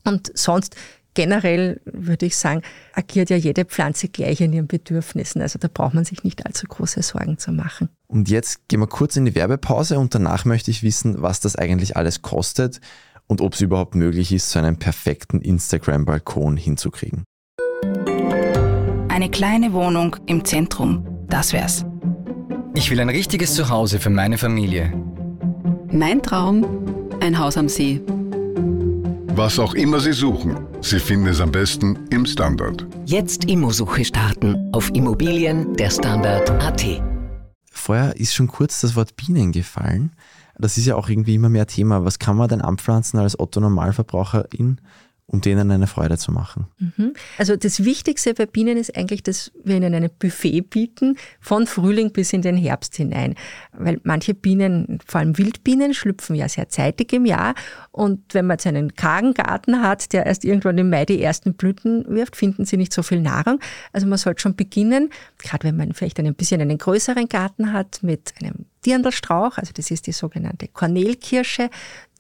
Und 0.04 0.32
sonst 0.34 0.76
generell 1.14 1.82
würde 1.86 2.26
ich 2.26 2.38
sagen, 2.38 2.62
agiert 2.94 3.30
ja 3.30 3.36
jede 3.36 3.66
Pflanze 3.66 4.08
gleich 4.08 4.42
in 4.42 4.54
ihren 4.54 4.68
Bedürfnissen. 4.68 5.42
Also 5.42 5.60
da 5.60 5.68
braucht 5.72 5.94
man 5.94 6.06
sich 6.06 6.24
nicht 6.24 6.46
allzu 6.46 6.68
große 6.68 7.02
Sorgen 7.02 7.38
zu 7.38 7.52
machen. 7.52 7.90
Und 8.08 8.30
jetzt 8.30 8.68
gehen 8.68 8.80
wir 8.80 8.88
kurz 8.88 9.16
in 9.16 9.26
die 9.26 9.36
Werbepause 9.36 10.00
und 10.00 10.16
danach 10.16 10.46
möchte 10.46 10.72
ich 10.72 10.84
wissen, 10.84 11.22
was 11.22 11.40
das 11.40 11.56
eigentlich 11.56 11.98
alles 11.98 12.22
kostet 12.22 12.82
und 13.28 13.42
ob 13.42 13.54
es 13.54 13.62
überhaupt 13.62 13.96
möglich 13.96 14.32
ist, 14.32 14.52
so 14.52 14.60
einen 14.60 14.78
perfekten 14.78 15.42
Instagram-Balkon 15.42 16.58
hinzukriegen. 16.58 17.24
Eine 19.22 19.30
kleine 19.30 19.72
Wohnung 19.74 20.16
im 20.26 20.44
Zentrum, 20.44 21.06
das 21.28 21.54
wär's. 21.54 21.86
Ich 22.74 22.90
will 22.90 23.00
ein 23.00 23.10
richtiges 23.10 23.54
Zuhause 23.54 24.00
für 24.00 24.10
meine 24.10 24.40
Familie. 24.40 24.92
Mein 25.92 26.24
Traum, 26.24 26.66
ein 27.20 27.38
Haus 27.38 27.56
am 27.56 27.70
See. 27.70 28.02
Was 29.36 29.60
auch 29.60 29.76
immer 29.76 30.00
Sie 30.00 30.14
suchen, 30.14 30.58
Sie 30.82 31.00
finden 31.00 31.28
es 31.28 31.40
am 31.40 31.52
besten 31.52 32.00
im 32.10 32.26
Standard. 32.26 32.88
Jetzt 33.06 33.46
Immosuche 33.46 34.04
starten 34.06 34.72
auf 34.74 34.90
Immobilien 34.96 35.76
der 35.76 35.92
Standard.at. 35.92 36.84
Vorher 37.70 38.16
ist 38.16 38.34
schon 38.34 38.48
kurz 38.48 38.82
das 38.82 38.96
Wort 38.96 39.16
Bienen 39.18 39.52
gefallen. 39.52 40.14
Das 40.58 40.80
ist 40.80 40.88
ja 40.88 40.96
auch 40.96 41.10
irgendwie 41.10 41.36
immer 41.36 41.50
mehr 41.50 41.68
Thema. 41.68 42.06
Was 42.06 42.18
kann 42.18 42.38
man 42.38 42.50
denn 42.50 42.62
anpflanzen 42.62 43.20
als 43.20 43.40
Otto-Normalverbraucherin, 43.40 44.82
um 45.32 45.40
denen 45.40 45.72
eine 45.72 45.88
Freude 45.88 46.18
zu 46.18 46.32
machen? 46.32 46.68
Also 47.38 47.56
das 47.56 47.86
Wichtigste 47.86 48.34
bei 48.34 48.46
Bienen 48.46 48.78
ist 48.78 48.98
eigentlich, 48.98 49.24
dass 49.24 49.52
wir 49.64 49.78
ihnen 49.78 49.94
ein 49.94 50.10
Buffet 50.20 50.62
bieten, 50.62 51.18
von 51.40 51.68
Frühling 51.68 52.12
bis 52.12 52.34
in 52.34 52.42
den 52.42 52.58
Herbst 52.58 52.98
hinein. 52.98 53.36
Weil 53.72 54.02
manche 54.04 54.34
Bienen, 54.34 55.00
vor 55.06 55.22
allem 55.22 55.38
Wildbienen, 55.38 55.94
schlüpfen 55.94 56.36
ja 56.36 56.50
sehr 56.50 56.68
zeitig 56.68 57.14
im 57.14 57.26
Jahr. 57.26 57.56
Und 57.92 58.34
wenn 58.34 58.46
man 58.46 58.56
jetzt 58.56 58.68
einen 58.68 58.94
kargen 58.96 59.34
Garten 59.34 59.82
hat, 59.82 60.12
der 60.12 60.26
erst 60.26 60.44
irgendwann 60.44 60.78
im 60.78 60.90
Mai 60.90 61.06
die 61.06 61.22
ersten 61.22 61.54
Blüten 61.54 62.06
wirft, 62.10 62.36
finden 62.36 62.66
sie 62.66 62.76
nicht 62.76 62.92
so 62.92 63.02
viel 63.02 63.22
Nahrung. 63.22 63.60
Also 63.94 64.08
man 64.08 64.18
sollte 64.18 64.42
schon 64.42 64.58
beginnen, 64.58 65.12
gerade 65.38 65.64
wenn 65.64 65.78
man 65.78 65.94
vielleicht 65.94 66.20
ein 66.20 66.36
bisschen 66.36 66.60
einen 66.60 66.78
größeren 66.78 67.30
Garten 67.30 67.72
hat, 67.72 68.04
mit 68.04 68.34
einem 68.42 68.66
Dirndlstrauch, 68.86 69.58
also 69.58 69.72
das 69.74 69.92
ist 69.92 70.08
die 70.08 70.12
sogenannte 70.12 70.68
Kornelkirsche, 70.68 71.70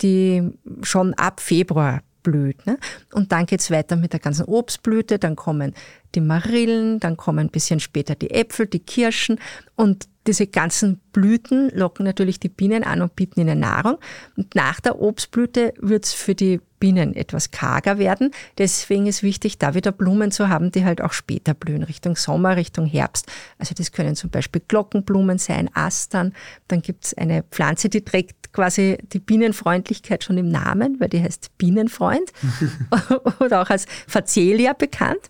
die 0.02 0.50
schon 0.84 1.13
ab 1.15 1.41
Februar 1.41 2.02
blüht. 2.24 2.66
Ne? 2.66 2.78
Und 3.14 3.32
dann 3.32 3.46
geht's 3.46 3.72
weiter 3.72 3.96
mit 3.96 4.14
der 4.14 4.20
ganzen 4.20 4.46
Obstblüte, 4.46 5.20
dann 5.20 5.36
kommen 5.36 5.74
die 6.15 6.21
Marillen, 6.21 7.00
dann 7.00 7.17
kommen 7.17 7.39
ein 7.39 7.50
bisschen 7.50 7.80
später 7.80 8.15
die 8.15 8.32
Äpfel, 8.32 8.67
die 8.67 8.80
Kirschen 8.80 9.39
und 9.76 10.08
diese 10.28 10.45
ganzen 10.45 11.00
Blüten 11.13 11.69
locken 11.76 12.06
natürlich 12.06 12.39
die 12.39 12.50
Bienen 12.50 12.84
an 12.84 13.02
und 13.02 13.15
bieten 13.15 13.39
ihnen 13.39 13.60
Nahrung. 13.60 13.97
Und 14.38 14.54
nach 14.54 14.80
der 14.80 15.02
Obstblüte 15.02 15.74
wird 15.80 16.06
es 16.06 16.13
für 16.13 16.36
die 16.36 16.62
Bienen 16.80 17.15
etwas 17.15 17.52
karger 17.52 17.97
werden. 17.97 18.32
Deswegen 18.58 19.08
ist 19.08 19.24
wichtig, 19.24 19.58
da 19.58 19.74
wieder 19.74 19.91
Blumen 19.91 20.32
zu 20.32 20.50
haben, 20.50 20.71
die 20.71 20.86
halt 20.86 21.02
auch 21.02 21.13
später 21.13 21.54
blühen, 21.54 21.84
Richtung 21.84 22.15
Sommer, 22.15 22.56
Richtung 22.56 22.86
Herbst. 22.86 23.32
Also 23.58 23.74
das 23.76 23.91
können 23.91 24.15
zum 24.15 24.30
Beispiel 24.30 24.62
Glockenblumen 24.67 25.39
sein, 25.39 25.69
Astern. 25.74 26.34
Dann 26.67 26.82
gibt 26.82 27.06
es 27.06 27.13
eine 27.15 27.43
Pflanze, 27.43 27.89
die 27.89 28.04
trägt 28.04 28.54
quasi 28.54 28.97
die 29.13 29.19
Bienenfreundlichkeit 29.19 30.24
schon 30.24 30.38
im 30.38 30.50
Namen, 30.50 31.00
weil 31.00 31.10
die 31.10 31.21
heißt 31.21 31.58
Bienenfreund 31.58 32.32
oder 33.39 33.62
auch 33.62 33.69
als 33.69 33.86
Facelia 34.08 34.74
bekannt. 34.74 35.30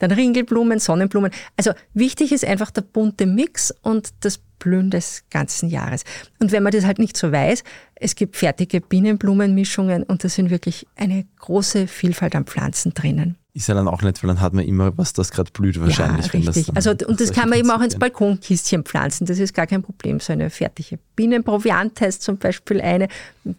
Dann 0.00 0.10
Ringelblumen, 0.10 0.80
Sonnenblumen. 0.80 1.30
Also 1.56 1.72
wichtig 1.94 2.32
ist 2.32 2.44
einfach 2.44 2.72
der 2.72 2.82
bunte 2.82 3.26
Mix 3.26 3.72
und 3.82 4.10
das 4.20 4.40
Blühen 4.58 4.90
des 4.90 5.24
ganzen 5.30 5.68
Jahres. 5.68 6.04
Und 6.38 6.52
wenn 6.52 6.62
man 6.62 6.72
das 6.72 6.84
halt 6.84 6.98
nicht 6.98 7.16
so 7.16 7.32
weiß, 7.32 7.64
es 7.94 8.14
gibt 8.14 8.36
fertige 8.36 8.80
Bienenblumenmischungen 8.80 10.02
und 10.04 10.24
da 10.24 10.28
sind 10.28 10.50
wirklich 10.50 10.86
eine 10.96 11.26
große 11.38 11.86
Vielfalt 11.86 12.34
an 12.34 12.44
Pflanzen 12.44 12.92
drinnen. 12.94 13.36
Ist 13.52 13.66
ja 13.66 13.74
dann 13.74 13.88
auch 13.88 14.02
nicht, 14.02 14.22
weil 14.22 14.28
dann 14.28 14.40
hat 14.40 14.52
man 14.52 14.64
immer 14.64 14.96
was, 14.96 15.12
das 15.12 15.32
gerade 15.32 15.50
blüht 15.50 15.80
wahrscheinlich. 15.80 16.26
Ja, 16.26 16.32
richtig. 16.32 16.66
Das 16.66 16.76
also, 16.76 17.06
und 17.06 17.20
das 17.20 17.32
kann 17.32 17.48
man 17.48 17.58
eben 17.58 17.70
auch 17.70 17.80
ins 17.80 17.98
Balkonkistchen 17.98 18.84
pflanzen. 18.84 19.26
Das 19.26 19.40
ist 19.40 19.54
gar 19.54 19.66
kein 19.66 19.82
Problem. 19.82 20.20
So 20.20 20.32
eine 20.32 20.50
fertige 20.50 21.00
Bienenproviant 21.16 22.00
heißt 22.00 22.22
zum 22.22 22.38
Beispiel 22.38 22.80
eine, 22.80 23.08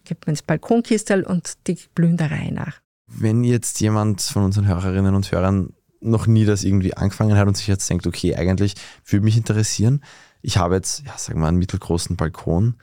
gibt 0.05 0.25
man 0.25 0.33
ins 0.33 0.43
Balkonkistel 0.43 1.23
und 1.23 1.57
die 1.67 1.77
blühen 1.93 2.15
der 2.15 2.31
Reihe 2.31 2.53
nach. 2.53 2.79
Wenn 3.07 3.43
jetzt 3.43 3.81
jemand 3.81 4.21
von 4.21 4.45
unseren 4.45 4.65
Hörerinnen 4.65 5.13
und 5.13 5.29
Hörern 5.29 5.73
noch 6.01 6.27
nie 6.27 6.45
das 6.45 6.63
irgendwie 6.63 6.95
angefangen 6.95 7.37
hat 7.37 7.47
und 7.47 7.55
sich 7.55 7.67
jetzt 7.67 7.89
denkt, 7.89 8.07
okay, 8.07 8.35
eigentlich 8.35 8.75
würde 9.05 9.23
mich 9.23 9.37
interessieren, 9.37 10.03
ich 10.41 10.57
habe 10.57 10.75
jetzt, 10.75 11.03
ja, 11.05 11.17
sagen 11.17 11.37
wir 11.37 11.43
mal, 11.43 11.47
einen 11.49 11.59
mittelgroßen 11.59 12.15
Balkon. 12.15 12.75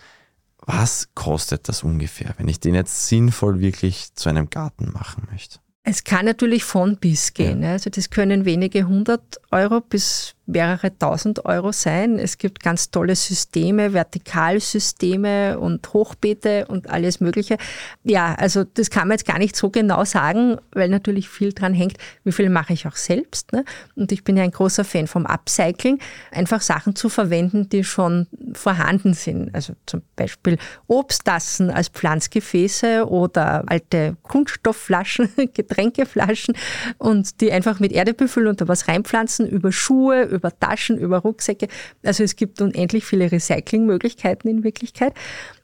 Was 0.64 1.08
kostet 1.14 1.68
das 1.68 1.82
ungefähr, 1.82 2.34
wenn 2.36 2.48
ich 2.48 2.60
den 2.60 2.74
jetzt 2.74 3.08
sinnvoll 3.08 3.60
wirklich 3.60 4.14
zu 4.14 4.28
einem 4.28 4.50
Garten 4.50 4.92
machen 4.92 5.26
möchte? 5.30 5.58
Es 5.82 6.04
kann 6.04 6.26
natürlich 6.26 6.64
von 6.64 6.98
bis 6.98 7.32
gehen. 7.32 7.62
Ja. 7.62 7.72
Also 7.72 7.90
das 7.90 8.10
können 8.10 8.44
wenige 8.44 8.86
hundert 8.86 9.40
Euro 9.50 9.80
bis 9.80 10.34
mehrere 10.48 10.96
tausend 10.96 11.44
Euro 11.44 11.72
sein. 11.72 12.18
Es 12.18 12.38
gibt 12.38 12.62
ganz 12.62 12.90
tolle 12.90 13.14
Systeme, 13.14 13.92
Vertikalsysteme 13.92 15.58
und 15.58 15.92
Hochbeete 15.92 16.66
und 16.66 16.88
alles 16.88 17.20
Mögliche. 17.20 17.58
Ja, 18.02 18.34
also 18.34 18.64
das 18.64 18.90
kann 18.90 19.08
man 19.08 19.16
jetzt 19.16 19.26
gar 19.26 19.38
nicht 19.38 19.54
so 19.54 19.70
genau 19.70 20.04
sagen, 20.04 20.56
weil 20.72 20.88
natürlich 20.88 21.28
viel 21.28 21.52
dran 21.52 21.74
hängt, 21.74 21.98
wie 22.24 22.32
viel 22.32 22.48
mache 22.48 22.72
ich 22.72 22.86
auch 22.86 22.96
selbst. 22.96 23.52
Ne? 23.52 23.64
Und 23.94 24.10
ich 24.10 24.24
bin 24.24 24.36
ja 24.36 24.42
ein 24.42 24.50
großer 24.50 24.84
Fan 24.84 25.06
vom 25.06 25.26
Upcycling, 25.26 25.98
einfach 26.30 26.62
Sachen 26.62 26.96
zu 26.96 27.10
verwenden, 27.10 27.68
die 27.68 27.84
schon 27.84 28.26
vorhanden 28.54 29.12
sind. 29.12 29.54
Also 29.54 29.74
zum 29.84 30.02
Beispiel 30.16 30.56
Obsttassen 30.86 31.70
als 31.70 31.88
Pflanzgefäße 31.88 33.06
oder 33.06 33.64
alte 33.66 34.16
Kunststoffflaschen, 34.22 35.28
Getränkeflaschen 35.52 36.56
und 36.96 37.40
die 37.42 37.52
einfach 37.52 37.80
mit 37.80 37.92
Erde 37.92 38.14
befüllen 38.14 38.48
und 38.48 38.60
da 38.62 38.68
was 38.68 38.88
reinpflanzen, 38.88 39.46
über 39.46 39.72
Schuhe, 39.72 40.37
über 40.38 40.58
Taschen, 40.58 40.96
über 40.98 41.18
Rucksäcke. 41.18 41.68
Also 42.04 42.24
es 42.24 42.36
gibt 42.36 42.60
unendlich 42.60 43.04
viele 43.04 43.30
Recyclingmöglichkeiten 43.30 44.50
in 44.50 44.64
Wirklichkeit. 44.64 45.12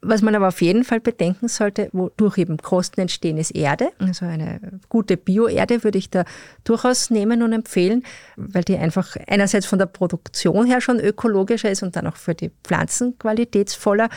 Was 0.02 0.20
man 0.20 0.34
aber 0.34 0.48
auf 0.48 0.60
jeden 0.60 0.84
Fall 0.84 1.00
bedenken 1.00 1.48
sollte, 1.48 1.88
wodurch 1.92 2.38
eben 2.38 2.58
Kosten 2.58 3.00
entstehen, 3.00 3.38
ist 3.38 3.52
Erde. 3.52 3.90
Also 3.98 4.26
eine 4.26 4.60
gute 4.88 5.16
Bioerde 5.16 5.84
würde 5.84 5.98
ich 5.98 6.10
da 6.10 6.24
durchaus 6.64 7.10
nehmen 7.10 7.42
und 7.42 7.52
empfehlen, 7.52 8.02
weil 8.37 8.64
die 8.64 8.76
einfach 8.76 9.16
einerseits 9.26 9.66
von 9.66 9.78
der 9.78 9.87
Produktion 9.87 10.66
her 10.66 10.80
schon 10.80 11.00
ökologischer 11.00 11.70
ist 11.70 11.82
und 11.82 11.96
dann 11.96 12.06
auch 12.06 12.16
für 12.16 12.34
die 12.34 12.50
Pflanzen 12.62 13.18
qualitätsvoller. 13.18 14.08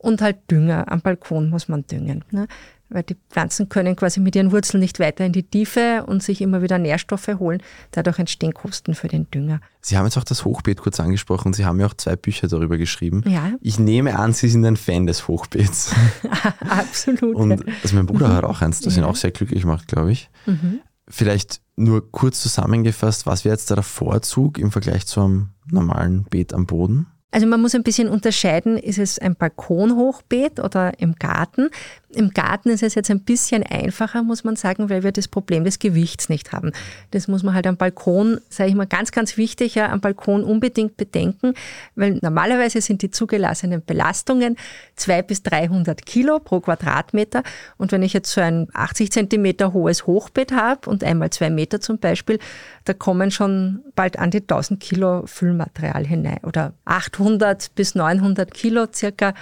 Und 0.00 0.22
halt 0.22 0.36
Dünger. 0.48 0.90
Am 0.92 1.00
Balkon 1.00 1.50
muss 1.50 1.66
man 1.66 1.84
düngen. 1.84 2.24
Ne? 2.30 2.46
Weil 2.90 3.02
die 3.02 3.16
Pflanzen 3.30 3.68
können 3.68 3.96
quasi 3.96 4.20
mit 4.20 4.34
ihren 4.34 4.52
Wurzeln 4.52 4.80
nicht 4.80 4.98
weiter 4.98 5.24
in 5.24 5.32
die 5.32 5.42
Tiefe 5.42 6.04
und 6.06 6.22
sich 6.22 6.40
immer 6.40 6.62
wieder 6.62 6.78
Nährstoffe 6.78 7.28
holen. 7.38 7.62
Dadurch 7.90 8.18
entstehen 8.18 8.54
Kosten 8.54 8.94
für 8.94 9.08
den 9.08 9.30
Dünger. 9.30 9.60
Sie 9.80 9.96
haben 9.96 10.06
jetzt 10.06 10.16
auch 10.16 10.24
das 10.24 10.44
Hochbeet 10.44 10.80
kurz 10.80 11.00
angesprochen. 11.00 11.52
Sie 11.52 11.64
haben 11.64 11.80
ja 11.80 11.86
auch 11.86 11.94
zwei 11.94 12.16
Bücher 12.16 12.48
darüber 12.48 12.78
geschrieben. 12.78 13.22
Ja. 13.26 13.52
Ich 13.60 13.78
nehme 13.78 14.18
an, 14.18 14.32
Sie 14.32 14.48
sind 14.48 14.64
ein 14.64 14.76
Fan 14.76 15.06
des 15.06 15.28
Hochbeets. 15.28 15.94
Absolut. 16.60 17.34
Und 17.34 17.64
also 17.82 17.96
mein 17.96 18.06
Bruder 18.06 18.34
hat 18.34 18.44
auch 18.44 18.62
eins, 18.62 18.80
das 18.80 18.96
ja. 18.96 19.02
ihn 19.02 19.08
auch 19.08 19.16
sehr 19.16 19.30
glücklich 19.30 19.64
macht, 19.64 19.88
glaube 19.88 20.12
ich. 20.12 20.30
Mhm. 20.46 20.80
Vielleicht 21.08 21.60
nur 21.76 22.10
kurz 22.10 22.40
zusammengefasst, 22.40 23.26
was 23.26 23.44
wäre 23.44 23.54
jetzt 23.54 23.70
der 23.70 23.82
Vorzug 23.82 24.58
im 24.58 24.70
Vergleich 24.70 25.06
zu 25.06 25.20
einem 25.20 25.48
normalen 25.70 26.24
Beet 26.24 26.52
am 26.52 26.66
Boden? 26.66 27.06
Also 27.30 27.46
man 27.46 27.60
muss 27.60 27.74
ein 27.74 27.82
bisschen 27.82 28.08
unterscheiden, 28.08 28.78
ist 28.78 28.98
es 28.98 29.18
ein 29.18 29.36
Balkonhochbeet 29.36 30.60
oder 30.60 30.98
im 30.98 31.14
Garten. 31.16 31.68
Im 32.10 32.30
Garten 32.30 32.70
ist 32.70 32.82
es 32.82 32.94
jetzt 32.94 33.10
ein 33.10 33.20
bisschen 33.20 33.62
einfacher, 33.62 34.22
muss 34.22 34.42
man 34.42 34.56
sagen, 34.56 34.88
weil 34.88 35.02
wir 35.02 35.12
das 35.12 35.28
Problem 35.28 35.64
des 35.64 35.78
Gewichts 35.78 36.30
nicht 36.30 36.52
haben. 36.52 36.72
Das 37.10 37.28
muss 37.28 37.42
man 37.42 37.54
halt 37.54 37.66
am 37.66 37.76
Balkon, 37.76 38.40
sage 38.48 38.70
ich 38.70 38.74
mal, 38.74 38.86
ganz, 38.86 39.12
ganz 39.12 39.36
wichtig, 39.36 39.74
ja, 39.74 39.90
am 39.90 40.00
Balkon 40.00 40.42
unbedingt 40.42 40.96
bedenken, 40.96 41.52
weil 41.96 42.18
normalerweise 42.22 42.80
sind 42.80 43.02
die 43.02 43.10
zugelassenen 43.10 43.84
Belastungen 43.84 44.56
zwei 44.96 45.20
bis 45.20 45.42
300 45.42 46.06
Kilo 46.06 46.38
pro 46.38 46.60
Quadratmeter. 46.60 47.42
Und 47.76 47.92
wenn 47.92 48.02
ich 48.02 48.14
jetzt 48.14 48.32
so 48.32 48.40
ein 48.40 48.68
80 48.72 49.12
Zentimeter 49.12 49.74
hohes 49.74 50.06
Hochbeet 50.06 50.52
habe 50.52 50.88
und 50.88 51.04
einmal 51.04 51.28
zwei 51.28 51.50
Meter 51.50 51.78
zum 51.78 51.98
Beispiel, 51.98 52.38
da 52.84 52.94
kommen 52.94 53.30
schon 53.30 53.80
bald 53.94 54.18
an 54.18 54.30
die 54.30 54.40
1000 54.40 54.80
Kilo 54.80 55.26
Füllmaterial 55.26 56.06
hinein 56.06 56.40
oder 56.42 56.72
800 56.86 57.74
bis 57.74 57.94
900 57.94 58.54
Kilo 58.54 58.86
circa 58.90 59.34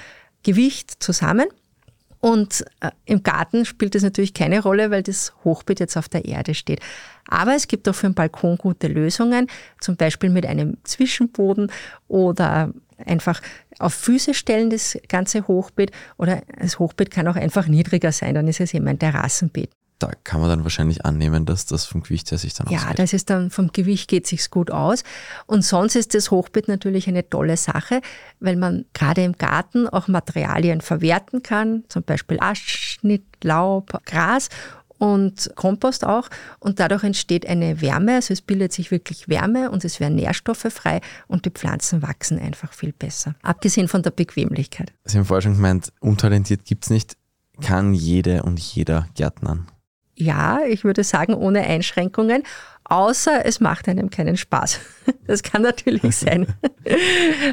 Gewicht 0.43 0.97
zusammen. 0.99 1.47
Und 2.21 2.65
äh, 2.81 2.91
im 3.05 3.23
Garten 3.23 3.65
spielt 3.65 3.95
das 3.95 4.03
natürlich 4.03 4.35
keine 4.35 4.63
Rolle, 4.63 4.91
weil 4.91 5.03
das 5.03 5.35
Hochbeet 5.45 5.81
jetzt 5.81 5.97
auf 5.97 6.09
der 6.09 6.25
Erde 6.25 6.55
steht. 6.55 6.81
Aber 7.29 7.55
es 7.55 7.69
gibt 7.69 7.89
auch 7.89 7.95
für 7.95 8.09
den 8.09 8.15
Balkon 8.15 8.57
gute 8.57 8.89
Lösungen, 8.89 9.49
zum 9.81 9.97
Beispiel 9.97 10.31
mit 10.31 10.47
einem 10.47 10.77
Zwischenboden 10.85 11.71
oder 12.09 12.73
einfach 13.05 13.41
auf 13.79 13.95
Füße 13.95 14.33
stellen 14.35 14.71
das 14.71 14.99
ganze 15.09 15.47
Hochbeet 15.47 15.91
oder 16.17 16.43
das 16.59 16.79
Hochbeet 16.79 17.11
kann 17.11 17.29
auch 17.29 17.37
einfach 17.37 17.67
niedriger 17.67 18.13
sein, 18.13 18.35
dann 18.35 18.49
ist 18.49 18.61
es 18.61 18.73
eben 18.73 18.89
ein 18.89 18.99
Terrassenbeet 18.99 19.71
da 19.99 20.11
kann 20.25 20.41
man 20.41 20.51
dann 20.51 20.63
wahrscheinlich 20.63 21.05
annehmen, 21.07 21.47
dass 21.47 21.65
das 21.65 21.87
vom 21.87 22.03
Gewicht 22.03 22.31
her 22.31 22.39
sich 22.39 22.53
dann 22.55 22.69
Ja, 22.69 22.81
ausgeht. 22.81 22.99
das 22.99 23.13
ist 23.15 23.31
dann 23.31 23.51
vom 23.51 23.73
Gewicht 23.73 24.09
geht 24.09 24.27
sich's 24.27 24.51
gut 24.51 24.71
aus. 24.71 25.05
Und 25.47 25.63
sonst 25.65 25.97
ist 25.97 26.15
das 26.15 26.31
Hochbeet 26.31 26.69
natürlich 26.69 27.09
eine 27.09 27.29
tolle 27.29 27.57
Sache, 27.57 28.01
weil 28.41 28.57
man 28.57 28.85
gerade 28.93 29.25
im 29.25 29.33
Garten 29.39 29.89
auch 29.89 30.09
Materialien 30.09 30.81
verwerten 30.83 31.43
kann, 31.43 31.85
zum 31.89 32.03
Beispiel 32.03 32.39
Aschschnitt, 32.41 33.25
Laub, 33.43 34.01
Gras 34.05 34.49
und 34.99 35.51
Kompost 35.57 36.05
auch. 36.05 36.29
Und 36.59 36.81
dadurch 36.81 37.05
entsteht 37.05 37.47
eine 37.47 37.81
Wärme, 37.81 38.15
also 38.17 38.33
es 38.33 38.43
bildet 38.43 38.73
sich 38.73 38.91
wirklich 38.91 39.29
Wärme 39.29 39.71
und 39.71 39.85
es 39.85 40.01
werden 40.01 40.17
Nährstoffe 40.17 40.67
frei 40.71 41.01
und 41.27 41.45
die 41.47 41.51
Pflanzen 41.51 42.03
wachsen 42.03 42.39
einfach 42.39 42.73
viel 42.73 42.93
besser. 42.93 43.35
Abgesehen 43.43 43.89
von 43.89 44.03
der 44.03 44.11
Bequemlichkeit. 44.11 44.93
Sie 45.05 45.17
haben 45.19 45.25
vorher 45.27 45.43
schon 45.43 45.55
gemeint, 45.55 45.93
untalentiert 46.01 46.65
gibt's 46.65 46.91
nicht. 46.91 47.17
Kann 47.63 47.95
jede 47.95 48.43
und 48.43 48.59
jeder 48.61 49.09
Gärtnern? 49.15 49.67
Ja, 50.17 50.61
ich 50.67 50.85
würde 50.85 51.05
sagen, 51.05 51.35
ohne 51.35 51.63
Einschränkungen, 51.63 52.43
außer 52.85 53.45
es 53.45 53.61
macht 53.61 53.89
einem 53.89 54.11
keinen 54.11 54.37
Spaß. 54.37 54.81
Das 55.29 55.43
kann 55.43 55.63
natürlich 55.63 56.03
sein. 56.17 56.47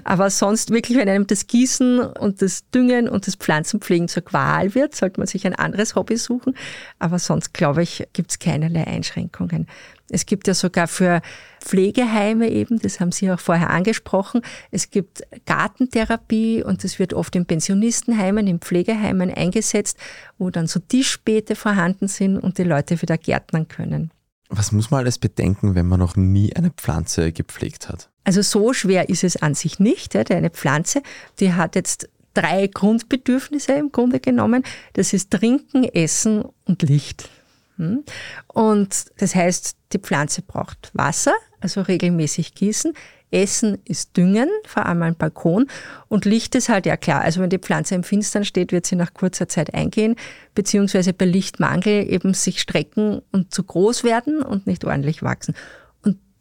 Aber 0.03 0.29
sonst 0.29 0.71
wirklich, 0.71 0.97
wenn 0.97 1.09
einem 1.09 1.27
das 1.27 1.45
Gießen 1.45 1.99
und 1.99 2.41
das 2.41 2.69
Düngen 2.69 3.07
und 3.07 3.27
das 3.27 3.35
Pflanzenpflegen 3.35 4.07
zur 4.07 4.23
Qual 4.23 4.73
wird, 4.73 4.95
sollte 4.95 5.19
man 5.19 5.27
sich 5.27 5.45
ein 5.45 5.55
anderes 5.55 5.95
Hobby 5.95 6.17
suchen. 6.17 6.55
Aber 6.99 7.19
sonst, 7.19 7.53
glaube 7.53 7.83
ich, 7.83 8.07
gibt 8.13 8.31
es 8.31 8.39
keinerlei 8.39 8.85
Einschränkungen. 8.85 9.67
Es 10.13 10.25
gibt 10.25 10.47
ja 10.47 10.53
sogar 10.53 10.87
für 10.87 11.21
Pflegeheime 11.59 12.49
eben, 12.49 12.79
das 12.79 12.99
haben 12.99 13.11
Sie 13.11 13.31
auch 13.31 13.39
vorher 13.39 13.69
angesprochen. 13.69 14.41
Es 14.71 14.91
gibt 14.91 15.23
Gartentherapie 15.45 16.63
und 16.63 16.83
das 16.83 16.99
wird 16.99 17.13
oft 17.13 17.35
in 17.35 17.45
Pensionistenheimen, 17.45 18.47
in 18.47 18.59
Pflegeheimen 18.59 19.33
eingesetzt, 19.33 19.97
wo 20.37 20.49
dann 20.49 20.67
so 20.67 20.79
Tischbeete 20.79 21.55
vorhanden 21.55 22.07
sind 22.07 22.37
und 22.37 22.57
die 22.57 22.63
Leute 22.63 23.01
wieder 23.01 23.17
gärtnern 23.17 23.67
können. 23.67 24.11
Was 24.49 24.71
muss 24.71 24.91
man 24.91 24.99
alles 24.99 25.17
bedenken, 25.17 25.73
wenn 25.73 25.87
man 25.87 25.99
noch 25.99 26.15
nie 26.15 26.55
eine 26.55 26.69
Pflanze 26.69 27.31
gepflegt 27.31 27.89
hat? 27.89 28.09
Also 28.23 28.41
so 28.41 28.73
schwer 28.73 29.09
ist 29.09 29.23
es 29.23 29.41
an 29.41 29.55
sich 29.55 29.79
nicht. 29.79 30.15
Eine 30.15 30.51
Pflanze, 30.51 31.01
die 31.39 31.53
hat 31.53 31.75
jetzt 31.75 32.07
drei 32.33 32.67
Grundbedürfnisse 32.67 33.73
im 33.73 33.91
Grunde 33.91 34.19
genommen. 34.19 34.63
Das 34.93 35.13
ist 35.13 35.31
Trinken, 35.31 35.83
Essen 35.83 36.45
und 36.65 36.83
Licht. 36.83 37.29
Hm? 37.77 38.03
Und 38.47 39.05
das 39.17 39.35
heißt, 39.35 39.75
die 39.93 39.99
Pflanze 39.99 40.41
braucht 40.41 40.91
Wasser, 40.93 41.33
also 41.59 41.81
regelmäßig 41.81 42.55
gießen. 42.55 42.93
Essen 43.31 43.79
ist 43.85 44.15
Düngen, 44.15 44.49
vor 44.67 44.85
allem 44.85 45.01
am 45.01 45.15
Balkon. 45.15 45.65
Und 46.07 46.25
Licht 46.25 46.53
ist 46.53 46.69
halt 46.69 46.85
ja 46.85 46.97
klar. 46.97 47.21
Also 47.21 47.41
wenn 47.41 47.49
die 47.49 47.57
Pflanze 47.57 47.95
im 47.95 48.03
Finstern 48.03 48.45
steht, 48.45 48.71
wird 48.71 48.85
sie 48.85 48.95
nach 48.95 49.15
kurzer 49.15 49.47
Zeit 49.47 49.73
eingehen, 49.73 50.15
beziehungsweise 50.53 51.13
bei 51.13 51.25
Lichtmangel 51.25 52.07
eben 52.11 52.35
sich 52.35 52.61
strecken 52.61 53.23
und 53.31 53.51
zu 53.51 53.63
groß 53.63 54.03
werden 54.03 54.43
und 54.43 54.67
nicht 54.67 54.85
ordentlich 54.85 55.23
wachsen 55.23 55.55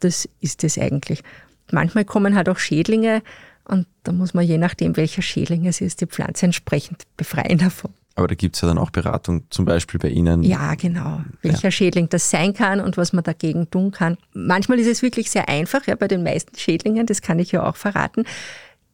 das 0.03 0.27
ist 0.39 0.63
es 0.63 0.77
eigentlich. 0.77 1.23
Manchmal 1.71 2.05
kommen 2.05 2.35
halt 2.35 2.49
auch 2.49 2.59
Schädlinge 2.59 3.23
und 3.65 3.87
da 4.03 4.11
muss 4.11 4.33
man 4.33 4.45
je 4.45 4.57
nachdem, 4.57 4.97
welcher 4.97 5.21
Schädling 5.21 5.65
es 5.65 5.81
ist, 5.81 6.01
die 6.01 6.07
Pflanze 6.07 6.45
entsprechend 6.45 7.03
befreien 7.17 7.57
davon. 7.57 7.93
Aber 8.15 8.27
da 8.27 8.35
gibt 8.35 8.55
es 8.55 8.61
ja 8.61 8.67
dann 8.67 8.77
auch 8.77 8.91
Beratung, 8.91 9.45
zum 9.49 9.65
Beispiel 9.65 9.99
bei 9.99 10.09
Ihnen. 10.09 10.43
Ja, 10.43 10.75
genau. 10.75 11.21
Welcher 11.41 11.69
ja. 11.69 11.71
Schädling 11.71 12.09
das 12.09 12.29
sein 12.29 12.53
kann 12.53 12.79
und 12.79 12.95
was 12.95 13.11
man 13.11 13.23
dagegen 13.23 13.71
tun 13.71 13.91
kann. 13.91 14.17
Manchmal 14.33 14.79
ist 14.79 14.87
es 14.87 15.01
wirklich 15.01 15.31
sehr 15.31 15.49
einfach, 15.49 15.87
ja, 15.87 15.95
bei 15.95 16.07
den 16.07 16.21
meisten 16.23 16.55
Schädlingen, 16.57 17.07
das 17.07 17.21
kann 17.21 17.39
ich 17.39 17.51
ja 17.51 17.67
auch 17.67 17.75
verraten 17.75 18.25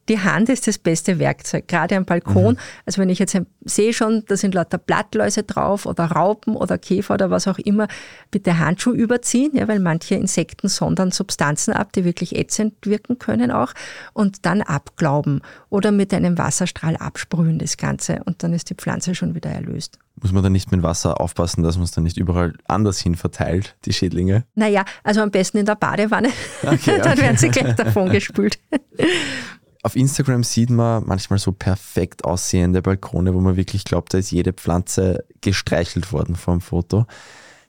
die 0.09 0.19
Hand 0.19 0.49
ist 0.49 0.67
das 0.67 0.77
beste 0.77 1.19
Werkzeug, 1.19 1.67
gerade 1.67 1.95
am 1.95 2.05
Balkon. 2.05 2.55
Mhm. 2.55 2.59
Also 2.85 3.01
wenn 3.01 3.09
ich 3.09 3.19
jetzt 3.19 3.39
sehe 3.63 3.93
schon, 3.93 4.23
da 4.27 4.35
sind 4.35 4.55
lauter 4.55 4.77
Blattläuse 4.77 5.43
drauf 5.43 5.85
oder 5.85 6.05
Raupen 6.05 6.55
oder 6.55 6.77
Käfer 6.77 7.13
oder 7.13 7.29
was 7.29 7.47
auch 7.47 7.59
immer, 7.59 7.87
bitte 8.31 8.57
Handschuh 8.57 8.91
überziehen, 8.91 9.51
ja, 9.53 9.67
weil 9.67 9.79
manche 9.79 10.15
Insekten 10.15 10.67
sondern 10.67 11.11
Substanzen 11.11 11.73
ab, 11.73 11.93
die 11.93 12.03
wirklich 12.03 12.35
ätzend 12.35 12.73
wirken 12.83 13.19
können 13.19 13.51
auch 13.51 13.73
und 14.13 14.45
dann 14.45 14.61
abglauben 14.61 15.41
oder 15.69 15.91
mit 15.91 16.13
einem 16.13 16.37
Wasserstrahl 16.37 16.97
absprühen 16.97 17.59
das 17.59 17.77
Ganze 17.77 18.21
und 18.25 18.43
dann 18.43 18.53
ist 18.53 18.69
die 18.69 18.75
Pflanze 18.75 19.13
schon 19.13 19.35
wieder 19.35 19.51
erlöst. 19.51 19.99
Muss 20.21 20.33
man 20.33 20.43
dann 20.43 20.51
nicht 20.51 20.71
mit 20.71 20.83
Wasser 20.83 21.21
aufpassen, 21.21 21.63
dass 21.63 21.77
man 21.77 21.85
es 21.85 21.91
dann 21.91 22.03
nicht 22.03 22.17
überall 22.17 22.53
anders 22.67 22.99
hin 22.99 23.15
verteilt, 23.15 23.77
die 23.85 23.93
Schädlinge? 23.93 24.43
Naja, 24.55 24.83
also 25.03 25.21
am 25.21 25.31
besten 25.31 25.59
in 25.59 25.65
der 25.65 25.75
Badewanne, 25.75 26.29
okay, 26.63 26.99
dann 27.03 27.17
werden 27.17 27.37
sie 27.37 27.49
gleich 27.49 27.75
davon 27.75 28.09
gespült. 28.11 28.59
Auf 29.81 29.95
Instagram 29.95 30.43
sieht 30.43 30.69
man 30.69 31.05
manchmal 31.05 31.39
so 31.39 31.53
perfekt 31.53 32.25
aussehende 32.25 32.81
Balkone, 32.81 33.33
wo 33.33 33.39
man 33.39 33.55
wirklich 33.55 33.85
glaubt, 33.85 34.13
da 34.13 34.17
ist 34.17 34.31
jede 34.31 34.51
Pflanze 34.51 35.23
gestreichelt 35.39 36.11
worden 36.11 36.35
vom 36.35 36.59
Foto. 36.59 37.05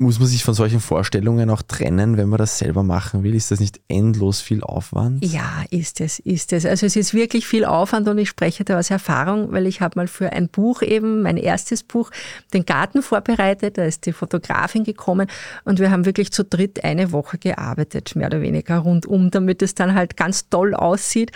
Muss 0.03 0.18
man 0.18 0.29
sich 0.29 0.42
von 0.42 0.55
solchen 0.55 0.81
Vorstellungen 0.81 1.51
auch 1.51 1.61
trennen, 1.61 2.16
wenn 2.16 2.31
man 2.31 2.38
das 2.38 2.59
selber 2.59 2.83
machen 2.83 3.23
will? 3.23 3.35
Ist 3.35 3.51
das 3.51 3.61
nicht 3.61 3.81
endlos 3.87 4.40
viel 4.40 4.62
Aufwand? 4.62 5.23
Ja, 5.23 5.62
ist 5.68 6.01
es, 6.01 6.18
ist 6.20 6.55
es. 6.55 6.64
Also 6.64 6.87
es 6.87 6.96
ist 6.96 7.12
wirklich 7.12 7.46
viel 7.46 7.66
Aufwand 7.66 8.09
und 8.09 8.16
ich 8.16 8.31
spreche 8.31 8.64
da 8.64 8.79
aus 8.79 8.88
Erfahrung, 8.88 9.53
weil 9.53 9.66
ich 9.66 9.83
habe 9.83 9.99
mal 9.99 10.09
für 10.09 10.33
ein 10.33 10.49
Buch 10.49 10.81
eben, 10.81 11.20
mein 11.20 11.37
erstes 11.37 11.83
Buch, 11.83 12.11
den 12.55 12.64
Garten 12.64 13.03
vorbereitet. 13.03 13.77
Da 13.77 13.85
ist 13.85 14.07
die 14.07 14.12
Fotografin 14.12 14.85
gekommen 14.85 15.29
und 15.64 15.81
wir 15.81 15.90
haben 15.90 16.07
wirklich 16.07 16.33
zu 16.33 16.44
dritt 16.44 16.83
eine 16.83 17.12
Woche 17.12 17.37
gearbeitet, 17.37 18.16
mehr 18.16 18.29
oder 18.29 18.40
weniger 18.40 18.79
rundum, 18.79 19.31
damit 19.31 19.61
es 19.61 19.75
dann 19.75 19.94
halt 19.94 20.16
ganz 20.16 20.49
toll 20.49 20.75
aussieht. 20.75 21.31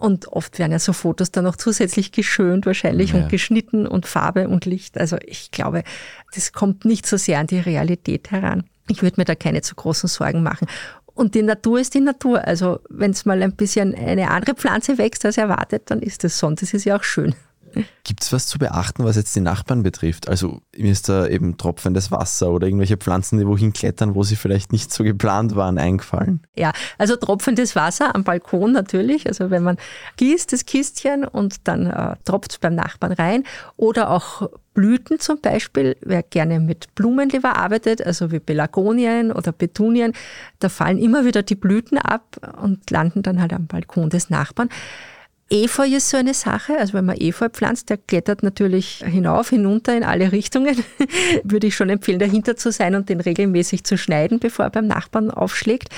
Und 0.00 0.28
oft 0.28 0.58
werden 0.58 0.72
ja 0.72 0.78
so 0.78 0.94
Fotos 0.94 1.30
dann 1.30 1.44
noch 1.44 1.56
zusätzlich 1.56 2.10
geschönt 2.10 2.64
wahrscheinlich 2.64 3.12
ja. 3.12 3.18
und 3.18 3.28
geschnitten 3.28 3.86
und 3.86 4.06
Farbe 4.06 4.48
und 4.48 4.64
Licht. 4.64 4.96
Also 4.96 5.18
ich 5.26 5.50
glaube, 5.50 5.84
das 6.34 6.54
kommt 6.54 6.86
nicht 6.86 7.06
so 7.06 7.18
sehr 7.18 7.38
an 7.38 7.46
die 7.46 7.60
Realität 7.60 8.30
heran. 8.30 8.64
Ich 8.88 9.02
würde 9.02 9.20
mir 9.20 9.26
da 9.26 9.34
keine 9.34 9.60
zu 9.60 9.74
großen 9.74 10.08
Sorgen 10.08 10.42
machen. 10.42 10.66
Und 11.12 11.34
die 11.34 11.42
Natur 11.42 11.80
ist 11.80 11.92
die 11.92 12.00
Natur. 12.00 12.42
Also 12.46 12.80
wenn 12.88 13.10
es 13.10 13.26
mal 13.26 13.42
ein 13.42 13.54
bisschen 13.54 13.94
eine 13.94 14.30
andere 14.30 14.54
Pflanze 14.54 14.96
wächst 14.96 15.26
als 15.26 15.36
erwartet, 15.36 15.90
dann 15.90 16.00
ist 16.00 16.24
das 16.24 16.38
so. 16.38 16.46
Und 16.46 16.62
das 16.62 16.72
ist 16.72 16.86
ja 16.86 16.96
auch 16.96 17.04
schön. 17.04 17.34
Gibt 18.04 18.22
es 18.22 18.32
was 18.32 18.46
zu 18.46 18.58
beachten, 18.58 19.04
was 19.04 19.16
jetzt 19.16 19.34
die 19.36 19.40
Nachbarn 19.40 19.82
betrifft? 19.82 20.28
Also 20.28 20.60
mir 20.76 20.92
ist 20.92 21.08
da 21.08 21.26
eben 21.26 21.56
tropfendes 21.56 22.10
Wasser 22.10 22.50
oder 22.50 22.66
irgendwelche 22.66 22.96
Pflanzen, 22.96 23.38
die 23.38 23.46
wohin 23.46 23.72
klettern, 23.72 24.14
wo 24.14 24.22
sie 24.22 24.36
vielleicht 24.36 24.72
nicht 24.72 24.92
so 24.92 25.04
geplant 25.04 25.54
waren, 25.54 25.78
eingefallen? 25.78 26.42
Ja, 26.56 26.72
also 26.98 27.16
tropfendes 27.16 27.76
Wasser 27.76 28.14
am 28.14 28.24
Balkon 28.24 28.72
natürlich. 28.72 29.26
Also 29.26 29.50
wenn 29.50 29.62
man 29.62 29.76
gießt 30.16 30.52
das 30.52 30.66
Kistchen 30.66 31.24
und 31.24 31.68
dann 31.68 31.86
äh, 31.86 32.16
tropft 32.24 32.52
es 32.52 32.58
beim 32.58 32.74
Nachbarn 32.74 33.12
rein. 33.12 33.44
Oder 33.76 34.10
auch 34.10 34.48
Blüten 34.74 35.18
zum 35.18 35.40
Beispiel, 35.40 35.96
wer 36.00 36.22
gerne 36.22 36.60
mit 36.60 36.94
Blumen 36.94 37.28
lieber 37.28 37.56
arbeitet, 37.56 38.04
also 38.04 38.30
wie 38.30 38.38
Pelagonien 38.38 39.32
oder 39.32 39.52
Petunien, 39.52 40.12
da 40.58 40.68
fallen 40.68 40.98
immer 40.98 41.24
wieder 41.24 41.42
die 41.42 41.56
Blüten 41.56 41.98
ab 41.98 42.36
und 42.62 42.90
landen 42.90 43.22
dann 43.22 43.40
halt 43.40 43.52
am 43.52 43.66
Balkon 43.66 44.10
des 44.10 44.30
Nachbarn. 44.30 44.68
Efeu 45.50 45.86
ist 45.86 46.08
so 46.08 46.16
eine 46.16 46.32
Sache. 46.32 46.78
Also 46.78 46.94
wenn 46.94 47.04
man 47.04 47.16
Efeu 47.16 47.48
pflanzt, 47.48 47.90
der 47.90 47.98
klettert 47.98 48.42
natürlich 48.42 49.04
hinauf, 49.04 49.50
hinunter 49.50 49.96
in 49.96 50.04
alle 50.04 50.30
Richtungen. 50.32 50.76
Würde 51.44 51.66
ich 51.66 51.74
schon 51.74 51.90
empfehlen, 51.90 52.20
dahinter 52.20 52.56
zu 52.56 52.70
sein 52.70 52.94
und 52.94 53.08
den 53.08 53.20
regelmäßig 53.20 53.84
zu 53.84 53.98
schneiden, 53.98 54.38
bevor 54.38 54.66
er 54.66 54.70
beim 54.70 54.86
Nachbarn 54.86 55.30
aufschlägt. 55.30 55.88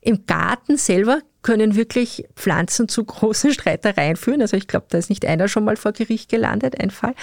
Im 0.00 0.26
Garten 0.26 0.76
selber 0.76 1.20
können 1.42 1.74
wirklich 1.74 2.24
Pflanzen 2.36 2.88
zu 2.88 3.04
großen 3.04 3.52
Streitereien 3.52 4.16
führen. 4.16 4.42
Also 4.42 4.56
ich 4.56 4.68
glaube, 4.68 4.86
da 4.90 4.98
ist 4.98 5.10
nicht 5.10 5.26
einer 5.26 5.48
schon 5.48 5.64
mal 5.64 5.76
vor 5.76 5.92
Gericht 5.92 6.30
gelandet, 6.30 6.80
ein 6.80 6.90
Fall. 6.90 7.14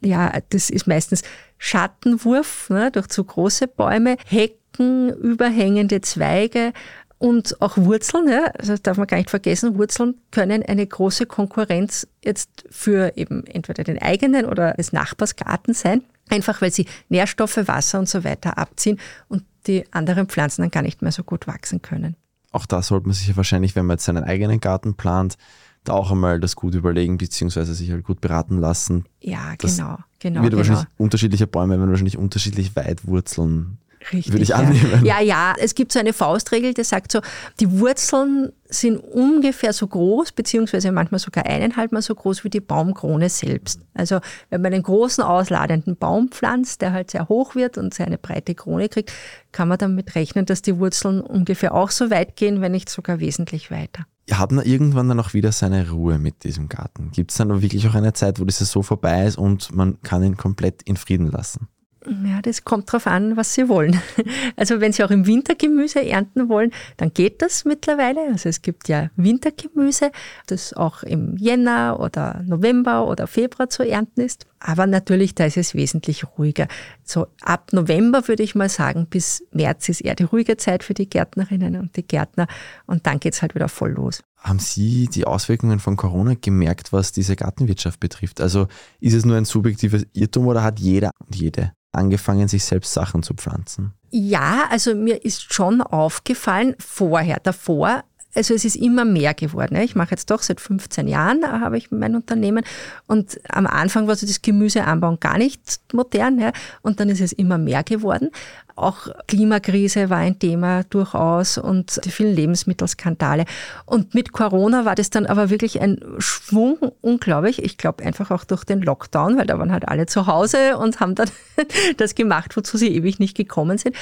Ja, 0.00 0.32
das 0.50 0.70
ist 0.70 0.86
meistens 0.86 1.22
Schattenwurf 1.58 2.70
ne, 2.70 2.90
durch 2.90 3.06
zu 3.08 3.24
große 3.24 3.68
Bäume, 3.68 4.16
Hecken, 4.26 5.10
überhängende 5.10 6.00
Zweige, 6.00 6.72
und 7.18 7.60
auch 7.62 7.76
Wurzeln, 7.78 8.28
ja, 8.28 8.44
also 8.58 8.72
das 8.72 8.82
darf 8.82 8.98
man 8.98 9.06
gar 9.06 9.16
nicht 9.16 9.30
vergessen, 9.30 9.78
Wurzeln 9.78 10.16
können 10.30 10.62
eine 10.62 10.86
große 10.86 11.26
Konkurrenz 11.26 12.06
jetzt 12.22 12.64
für 12.70 13.16
eben 13.16 13.44
entweder 13.46 13.84
den 13.84 14.00
eigenen 14.00 14.44
oder 14.44 14.74
des 14.74 14.92
Nachbarsgarten 14.92 15.72
sein, 15.72 16.02
einfach 16.28 16.60
weil 16.60 16.70
sie 16.70 16.86
Nährstoffe, 17.08 17.56
Wasser 17.56 17.98
und 17.98 18.08
so 18.08 18.22
weiter 18.22 18.58
abziehen 18.58 19.00
und 19.28 19.44
die 19.66 19.84
anderen 19.92 20.26
Pflanzen 20.26 20.62
dann 20.62 20.70
gar 20.70 20.82
nicht 20.82 21.00
mehr 21.00 21.12
so 21.12 21.24
gut 21.24 21.46
wachsen 21.46 21.80
können. 21.80 22.16
Auch 22.52 22.66
da 22.66 22.82
sollte 22.82 23.06
man 23.06 23.14
sich 23.14 23.28
ja 23.28 23.36
wahrscheinlich, 23.36 23.76
wenn 23.76 23.86
man 23.86 23.94
jetzt 23.94 24.04
seinen 24.04 24.24
eigenen 24.24 24.60
Garten 24.60 24.94
plant, 24.94 25.36
da 25.84 25.94
auch 25.94 26.10
einmal 26.10 26.40
das 26.40 26.56
gut 26.56 26.74
überlegen, 26.74 27.16
beziehungsweise 27.16 27.74
sich 27.74 27.90
halt 27.90 28.04
gut 28.04 28.20
beraten 28.20 28.58
lassen. 28.58 29.04
Ja, 29.20 29.54
genau, 29.56 29.98
genau. 30.18 30.42
Wird 30.42 30.50
genau. 30.50 30.56
wahrscheinlich 30.58 30.86
unterschiedliche 30.98 31.46
Bäume 31.46 31.78
werden 31.78 31.90
wahrscheinlich 31.90 32.18
unterschiedlich 32.18 32.76
weit 32.76 33.06
Wurzeln 33.06 33.78
Richtig, 34.12 34.32
würde 34.32 34.42
ich 34.42 34.54
annehmen. 34.54 35.04
Ja. 35.04 35.20
ja, 35.20 35.22
ja, 35.22 35.54
es 35.58 35.74
gibt 35.74 35.92
so 35.92 35.98
eine 35.98 36.12
Faustregel, 36.12 36.74
die 36.74 36.84
sagt 36.84 37.12
so, 37.12 37.20
die 37.60 37.80
Wurzeln 37.80 38.52
sind 38.68 38.98
ungefähr 38.98 39.72
so 39.72 39.86
groß, 39.86 40.32
beziehungsweise 40.32 40.92
manchmal 40.92 41.18
sogar 41.18 41.46
eineinhalb 41.46 41.92
Mal 41.92 42.02
so 42.02 42.14
groß 42.14 42.44
wie 42.44 42.50
die 42.50 42.60
Baumkrone 42.60 43.28
selbst. 43.28 43.80
Also 43.94 44.20
wenn 44.50 44.62
man 44.62 44.72
einen 44.72 44.82
großen 44.82 45.22
ausladenden 45.22 45.96
Baum 45.96 46.28
pflanzt, 46.28 46.82
der 46.82 46.92
halt 46.92 47.10
sehr 47.10 47.28
hoch 47.28 47.54
wird 47.54 47.78
und 47.78 47.94
sehr 47.94 48.06
eine 48.06 48.18
breite 48.18 48.54
Krone 48.54 48.88
kriegt, 48.88 49.12
kann 49.52 49.68
man 49.68 49.78
damit 49.78 50.14
rechnen, 50.14 50.46
dass 50.46 50.62
die 50.62 50.78
Wurzeln 50.78 51.20
ungefähr 51.20 51.74
auch 51.74 51.90
so 51.90 52.10
weit 52.10 52.36
gehen, 52.36 52.60
wenn 52.60 52.72
nicht 52.72 52.88
sogar 52.88 53.20
wesentlich 53.20 53.70
weiter. 53.70 54.06
Hat 54.30 54.50
man 54.50 54.64
irgendwann 54.64 55.08
dann 55.08 55.20
auch 55.20 55.34
wieder 55.34 55.52
seine 55.52 55.88
Ruhe 55.90 56.18
mit 56.18 56.42
diesem 56.42 56.68
Garten? 56.68 57.12
Gibt 57.12 57.30
es 57.30 57.36
dann 57.36 57.62
wirklich 57.62 57.88
auch 57.88 57.94
eine 57.94 58.12
Zeit, 58.12 58.40
wo 58.40 58.44
das 58.44 58.58
so 58.58 58.82
vorbei 58.82 59.24
ist 59.24 59.38
und 59.38 59.74
man 59.74 60.00
kann 60.02 60.24
ihn 60.24 60.36
komplett 60.36 60.82
in 60.82 60.96
Frieden 60.96 61.30
lassen? 61.30 61.68
Ja, 62.06 62.40
das 62.40 62.64
kommt 62.64 62.88
darauf 62.88 63.06
an, 63.06 63.36
was 63.36 63.54
Sie 63.54 63.68
wollen. 63.68 64.00
Also 64.56 64.80
wenn 64.80 64.92
Sie 64.92 65.04
auch 65.04 65.10
im 65.10 65.26
Winter 65.26 65.54
Gemüse 65.54 66.04
ernten 66.04 66.48
wollen, 66.48 66.72
dann 66.96 67.12
geht 67.12 67.42
das 67.42 67.64
mittlerweile. 67.64 68.20
Also 68.32 68.48
es 68.48 68.62
gibt 68.62 68.88
ja 68.88 69.10
Wintergemüse, 69.16 70.10
das 70.46 70.72
auch 70.72 71.02
im 71.02 71.36
Jänner 71.36 71.98
oder 72.00 72.42
November 72.46 73.06
oder 73.06 73.26
Februar 73.26 73.68
zu 73.68 73.82
ernten 73.82 74.20
ist. 74.20 74.46
Aber 74.58 74.86
natürlich, 74.86 75.34
da 75.34 75.44
ist 75.44 75.56
es 75.56 75.74
wesentlich 75.74 76.24
ruhiger. 76.38 76.66
So 77.04 77.26
ab 77.42 77.72
November 77.72 78.26
würde 78.28 78.42
ich 78.42 78.54
mal 78.54 78.68
sagen, 78.68 79.06
bis 79.06 79.44
März 79.52 79.88
ist 79.88 80.00
eher 80.00 80.14
die 80.14 80.24
ruhige 80.24 80.56
Zeit 80.56 80.82
für 80.82 80.94
die 80.94 81.08
Gärtnerinnen 81.08 81.76
und 81.76 81.96
die 81.96 82.06
Gärtner. 82.06 82.46
Und 82.86 83.06
dann 83.06 83.20
geht 83.20 83.34
es 83.34 83.42
halt 83.42 83.54
wieder 83.54 83.68
voll 83.68 83.92
los. 83.92 84.22
Haben 84.38 84.58
Sie 84.58 85.08
die 85.08 85.26
Auswirkungen 85.26 85.80
von 85.80 85.96
Corona 85.96 86.34
gemerkt, 86.40 86.92
was 86.92 87.12
diese 87.12 87.36
Gartenwirtschaft 87.36 88.00
betrifft? 88.00 88.40
Also 88.40 88.68
ist 89.00 89.14
es 89.14 89.24
nur 89.24 89.36
ein 89.36 89.44
subjektives 89.44 90.06
Irrtum 90.12 90.46
oder 90.46 90.62
hat 90.62 90.78
jeder 90.78 91.10
und 91.18 91.34
jede 91.34 91.72
angefangen, 91.92 92.46
sich 92.46 92.64
selbst 92.64 92.92
Sachen 92.92 93.22
zu 93.22 93.34
pflanzen? 93.34 93.92
Ja, 94.10 94.66
also 94.70 94.94
mir 94.94 95.24
ist 95.24 95.52
schon 95.52 95.80
aufgefallen, 95.80 96.74
vorher, 96.78 97.40
davor, 97.42 98.04
also 98.36 98.54
es 98.54 98.64
ist 98.64 98.76
immer 98.76 99.04
mehr 99.04 99.34
geworden. 99.34 99.76
Ich 99.76 99.96
mache 99.96 100.10
jetzt 100.10 100.30
doch 100.30 100.42
seit 100.42 100.60
15 100.60 101.08
Jahren, 101.08 101.42
äh, 101.42 101.46
habe 101.46 101.78
ich 101.78 101.90
mein 101.90 102.14
Unternehmen. 102.14 102.64
Und 103.06 103.40
am 103.48 103.66
Anfang 103.66 104.06
war 104.06 104.16
so 104.16 104.26
das 104.26 104.42
Gemüseanbauen 104.42 105.18
gar 105.20 105.38
nicht 105.38 105.80
modern. 105.92 106.52
Und 106.82 107.00
dann 107.00 107.08
ist 107.08 107.20
es 107.20 107.32
immer 107.32 107.58
mehr 107.58 107.82
geworden. 107.82 108.30
Auch 108.76 109.08
Klimakrise 109.26 110.10
war 110.10 110.18
ein 110.18 110.38
Thema 110.38 110.84
durchaus 110.84 111.56
und 111.56 111.98
die 112.04 112.10
vielen 112.10 112.34
Lebensmittelskandale. 112.34 113.46
Und 113.86 114.14
mit 114.14 114.32
Corona 114.32 114.84
war 114.84 114.94
das 114.94 115.08
dann 115.08 115.24
aber 115.24 115.48
wirklich 115.48 115.80
ein 115.80 115.98
Schwung, 116.18 116.76
unglaublich. 117.00 117.62
Ich 117.62 117.78
glaube 117.78 118.04
einfach 118.04 118.30
auch 118.30 118.44
durch 118.44 118.64
den 118.64 118.82
Lockdown, 118.82 119.38
weil 119.38 119.46
da 119.46 119.58
waren 119.58 119.72
halt 119.72 119.88
alle 119.88 120.04
zu 120.04 120.26
Hause 120.26 120.76
und 120.76 121.00
haben 121.00 121.14
dann 121.14 121.30
das 121.96 122.14
gemacht, 122.14 122.54
wozu 122.54 122.76
sie 122.76 122.94
ewig 122.94 123.18
nicht 123.18 123.34
gekommen 123.34 123.78
sind. 123.78 123.96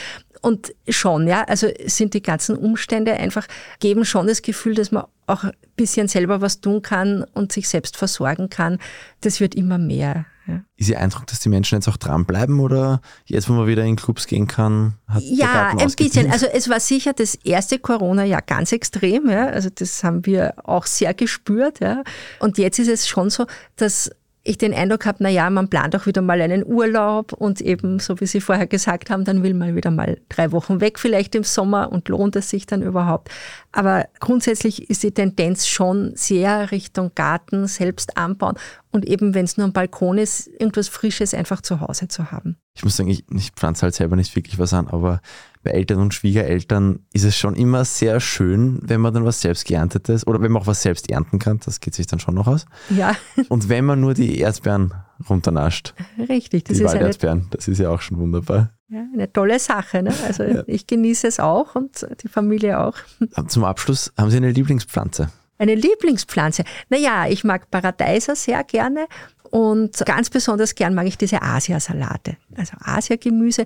Und 0.44 0.74
schon, 0.87 1.26
ja, 1.26 1.44
also 1.44 1.68
sind 1.87 2.12
die 2.12 2.20
ganzen 2.20 2.54
Umstände 2.54 3.14
einfach, 3.14 3.46
geben 3.80 4.04
schon 4.04 4.26
das 4.26 4.42
Gefühl, 4.42 4.74
dass 4.74 4.92
man 4.92 5.04
auch 5.26 5.42
ein 5.44 5.52
bisschen 5.74 6.07
selber 6.07 6.42
was 6.42 6.61
tun 6.61 6.83
kann 6.83 7.24
und 7.33 7.50
sich 7.50 7.66
selbst 7.66 7.96
versorgen 7.96 8.50
kann. 8.50 8.78
Das 9.22 9.40
wird 9.40 9.54
immer 9.54 9.78
mehr. 9.78 10.26
Ja. 10.46 10.62
Ist 10.76 10.90
Ihr 10.90 11.00
Eindruck, 11.00 11.26
dass 11.28 11.40
die 11.40 11.48
Menschen 11.48 11.76
jetzt 11.76 11.88
auch 11.88 11.96
dranbleiben 11.96 12.61
oder 12.61 13.00
jetzt, 13.24 13.48
wo 13.48 13.54
man 13.54 13.66
wieder 13.66 13.85
in 13.85 13.96
Clubs 13.96 14.26
gehen 14.26 14.46
kann, 14.46 14.98
hat 15.09 15.22
Ja, 15.22 15.70
ein 15.70 15.90
bisschen. 15.90 16.30
Also 16.30 16.44
es 16.44 16.68
war 16.68 16.78
sicher 16.78 17.14
das 17.14 17.37
erste 17.37 17.78
Corona-Jahr 17.78 18.42
ganz 18.42 18.70
extrem. 18.72 19.30
Ja. 19.30 19.46
Also 19.46 19.70
das 19.74 20.04
haben 20.04 20.26
wir 20.26 20.52
auch 20.68 20.85
sehr 20.85 21.14
gespürt. 21.14 21.80
Ja. 21.80 22.04
Und 22.38 22.59
jetzt 22.59 22.78
ist 22.78 22.88
es 22.88 23.09
schon 23.09 23.30
so, 23.30 23.46
dass 23.76 24.11
ich 24.46 24.59
den 24.59 24.74
Eindruck 24.74 25.07
habe, 25.07 25.18
na 25.20 25.30
ja, 25.30 25.48
man 25.48 25.68
plant 25.68 25.96
auch 25.96 26.04
wieder 26.04 26.20
mal 26.20 26.40
einen 26.42 26.64
Urlaub 26.64 27.33
und 27.33 27.62
eben, 27.62 27.98
so 27.98 28.20
wie 28.20 28.26
Sie 28.26 28.42
vorher 28.42 28.66
gesagt 28.66 29.09
haben, 29.09 29.24
dann 29.24 29.42
will 29.42 29.54
man 29.54 29.74
wieder 29.74 29.90
mal 29.90 30.20
drei 30.28 30.52
Wochen 30.52 30.83
weg, 30.83 30.98
vielleicht 30.98 31.35
im 31.35 31.44
Sommer 31.44 31.90
und 31.90 32.11
lohnt 32.11 32.37
es 32.37 32.50
sich 32.50 32.66
dann 32.66 32.83
überhaupt. 32.83 33.30
Aber 33.72 34.07
grundsätzlich 34.20 34.90
ist 34.90 35.02
die 35.02 35.12
Tendenz 35.12 35.66
schon 35.66 36.12
sehr 36.14 36.70
Richtung 36.70 37.12
Garten, 37.14 37.66
selbst 37.66 38.18
anbauen 38.18 38.57
und 38.90 39.07
eben, 39.07 39.35
wenn 39.35 39.46
es 39.46 39.57
nur 39.57 39.66
ein 39.66 39.72
Balkon 39.72 40.18
ist, 40.18 40.46
irgendwas 40.46 40.88
Frisches 40.88 41.33
einfach 41.33 41.62
zu 41.62 41.80
Hause 41.80 42.09
zu 42.09 42.30
haben. 42.30 42.59
Ich 42.76 42.85
muss 42.85 42.96
sagen, 42.96 43.09
ich, 43.09 43.24
ich 43.35 43.52
pflanze 43.52 43.83
halt 43.83 43.94
selber 43.94 44.14
nicht 44.14 44.37
wirklich 44.37 44.59
was 44.59 44.74
an, 44.74 44.88
aber 44.88 45.22
bei 45.64 45.70
Eltern 45.70 45.98
und 45.98 46.14
Schwiegereltern 46.14 47.00
ist 47.12 47.24
es 47.24 47.37
schon 47.37 47.57
immer 47.57 47.85
sehr 47.85 48.20
schön, 48.20 48.79
wenn 48.83 49.00
man 49.00 49.12
dann 49.14 49.24
was 49.24 49.40
selbst 49.40 49.64
geerntetes 49.64 50.27
oder 50.27 50.40
wenn 50.40 50.53
man 50.53 50.62
auch 50.62 50.66
was 50.66 50.83
selbst 50.83 51.11
ernten 51.11 51.38
kann, 51.38 51.59
das 51.64 51.81
geht 51.81 51.94
sich 51.94 52.07
dann 52.07 52.20
schon 52.20 52.35
noch 52.35 52.46
aus. 52.46 52.66
Ja. 52.90 53.16
Und 53.48 53.68
wenn 53.68 53.85
man 53.85 54.00
nur 54.00 54.14
die 54.14 54.38
Erdbeeren 54.38 54.92
runternascht. 55.29 55.94
Richtig, 56.29 56.64
das 56.64 56.77
die 56.77 56.85
ist 56.85 56.92
Walderdbeeren, 56.92 57.46
das 57.50 57.66
ist 57.66 57.79
ja 57.79 57.90
auch 57.90 58.00
schon 58.00 58.18
wunderbar. 58.18 58.70
Ja, 58.88 59.05
eine 59.12 59.33
tolle 59.33 59.59
Sache. 59.59 60.03
Ne? 60.03 60.12
Also 60.27 60.44
ja. 60.44 60.62
ich 60.66 60.87
genieße 60.87 61.27
es 61.27 61.40
auch 61.40 61.74
und 61.74 62.07
die 62.22 62.29
Familie 62.29 62.79
auch. 62.79 62.96
Zum 63.48 63.64
Abschluss, 63.64 64.12
haben 64.16 64.31
Sie 64.31 64.37
eine 64.37 64.50
Lieblingspflanze? 64.50 65.31
Eine 65.57 65.74
Lieblingspflanze? 65.74 66.64
Naja, 66.90 67.27
ich 67.29 67.42
mag 67.42 67.70
Paradeiser 67.70 68.37
sehr 68.37 68.62
gerne 68.64 69.07
und 69.50 70.05
ganz 70.05 70.31
besonders 70.31 70.74
gern 70.74 70.94
mag 70.94 71.07
ich 71.07 71.16
diese 71.16 71.40
Asiasalate, 71.40 72.37
also 72.57 72.77
Asiagemüse 72.81 73.64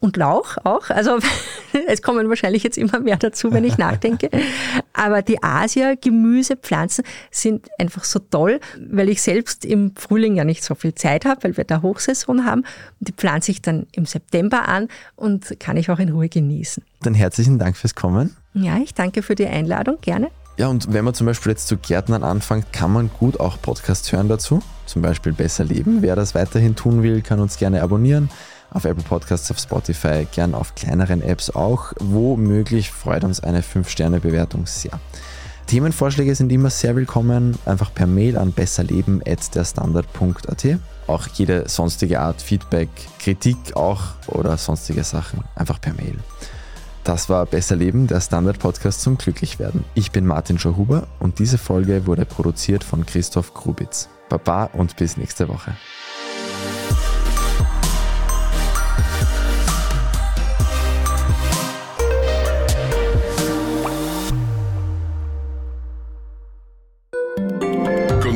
und 0.00 0.16
Lauch 0.16 0.56
auch. 0.64 0.90
Also 0.90 1.18
es 1.86 2.02
kommen 2.02 2.28
wahrscheinlich 2.28 2.62
jetzt 2.62 2.78
immer 2.78 2.98
mehr 2.98 3.16
dazu, 3.16 3.52
wenn 3.52 3.64
ich 3.64 3.78
nachdenke. 3.78 4.30
Aber 4.92 5.22
die 5.22 5.42
Asia-Gemüsepflanzen 5.42 7.04
sind 7.30 7.68
einfach 7.78 8.04
so 8.04 8.18
toll, 8.18 8.60
weil 8.90 9.08
ich 9.10 9.22
selbst 9.22 9.64
im 9.64 9.94
Frühling 9.94 10.36
ja 10.36 10.44
nicht 10.44 10.64
so 10.64 10.74
viel 10.74 10.94
Zeit 10.94 11.24
habe, 11.24 11.44
weil 11.44 11.56
wir 11.56 11.64
da 11.64 11.82
Hochsaison 11.82 12.44
haben. 12.44 12.62
Und 12.98 13.08
die 13.08 13.12
pflanze 13.12 13.50
ich 13.50 13.62
dann 13.62 13.86
im 13.92 14.06
September 14.06 14.66
an 14.66 14.88
und 15.16 15.60
kann 15.60 15.76
ich 15.76 15.90
auch 15.90 15.98
in 15.98 16.10
Ruhe 16.10 16.28
genießen. 16.28 16.82
Dann 17.02 17.14
herzlichen 17.14 17.58
Dank 17.58 17.76
fürs 17.76 17.94
Kommen. 17.94 18.36
Ja, 18.54 18.78
ich 18.78 18.94
danke 18.94 19.22
für 19.22 19.34
die 19.34 19.46
Einladung, 19.46 19.98
gerne. 20.00 20.28
Ja, 20.56 20.68
und 20.68 20.92
wenn 20.92 21.04
man 21.04 21.14
zum 21.14 21.26
Beispiel 21.26 21.52
jetzt 21.52 21.68
zu 21.68 21.78
Gärtnern 21.78 22.22
anfängt, 22.22 22.72
kann 22.72 22.92
man 22.92 23.10
gut 23.18 23.40
auch 23.40 23.62
Podcasts 23.62 24.12
hören 24.12 24.28
dazu. 24.28 24.60
Zum 24.84 25.00
Beispiel 25.00 25.32
Besser 25.32 25.64
Leben. 25.64 26.02
Wer 26.02 26.16
das 26.16 26.34
weiterhin 26.34 26.74
tun 26.76 27.02
will, 27.02 27.22
kann 27.22 27.40
uns 27.40 27.56
gerne 27.56 27.82
abonnieren 27.82 28.28
auf 28.72 28.84
Apple 28.84 29.04
Podcasts, 29.04 29.50
auf 29.50 29.58
Spotify, 29.58 30.26
gern 30.30 30.54
auf 30.54 30.74
kleineren 30.74 31.22
Apps 31.22 31.48
auch. 31.50 31.92
Wo 31.98 32.36
möglich 32.36 32.90
freut 32.90 33.24
uns 33.24 33.40
eine 33.40 33.62
5-Sterne-Bewertung 33.62 34.66
sehr. 34.66 35.00
Themenvorschläge 35.66 36.34
sind 36.34 36.50
immer 36.50 36.70
sehr 36.70 36.96
willkommen, 36.96 37.56
einfach 37.64 37.94
per 37.94 38.08
Mail 38.08 38.36
an 38.36 38.50
besserleben.derstandard.at. 38.52 40.66
Auch 41.06 41.28
jede 41.28 41.68
sonstige 41.68 42.20
Art 42.20 42.42
Feedback, 42.42 42.88
Kritik 43.18 43.76
auch 43.76 44.02
oder 44.26 44.56
sonstige 44.56 45.04
Sachen 45.04 45.44
einfach 45.54 45.80
per 45.80 45.94
Mail. 45.94 46.18
Das 47.04 47.28
war 47.28 47.46
Besser 47.46 47.76
Leben, 47.76 48.06
der 48.06 48.20
Standard-Podcast 48.20 49.00
zum 49.00 49.16
Glücklichwerden. 49.16 49.84
Ich 49.94 50.10
bin 50.10 50.26
Martin 50.26 50.58
Schauhuber 50.58 51.06
und 51.18 51.38
diese 51.38 51.56
Folge 51.56 52.06
wurde 52.06 52.26
produziert 52.26 52.84
von 52.84 53.06
Christoph 53.06 53.54
Grubitz. 53.54 54.08
Baba 54.28 54.64
und 54.72 54.96
bis 54.96 55.16
nächste 55.16 55.48
Woche. 55.48 55.74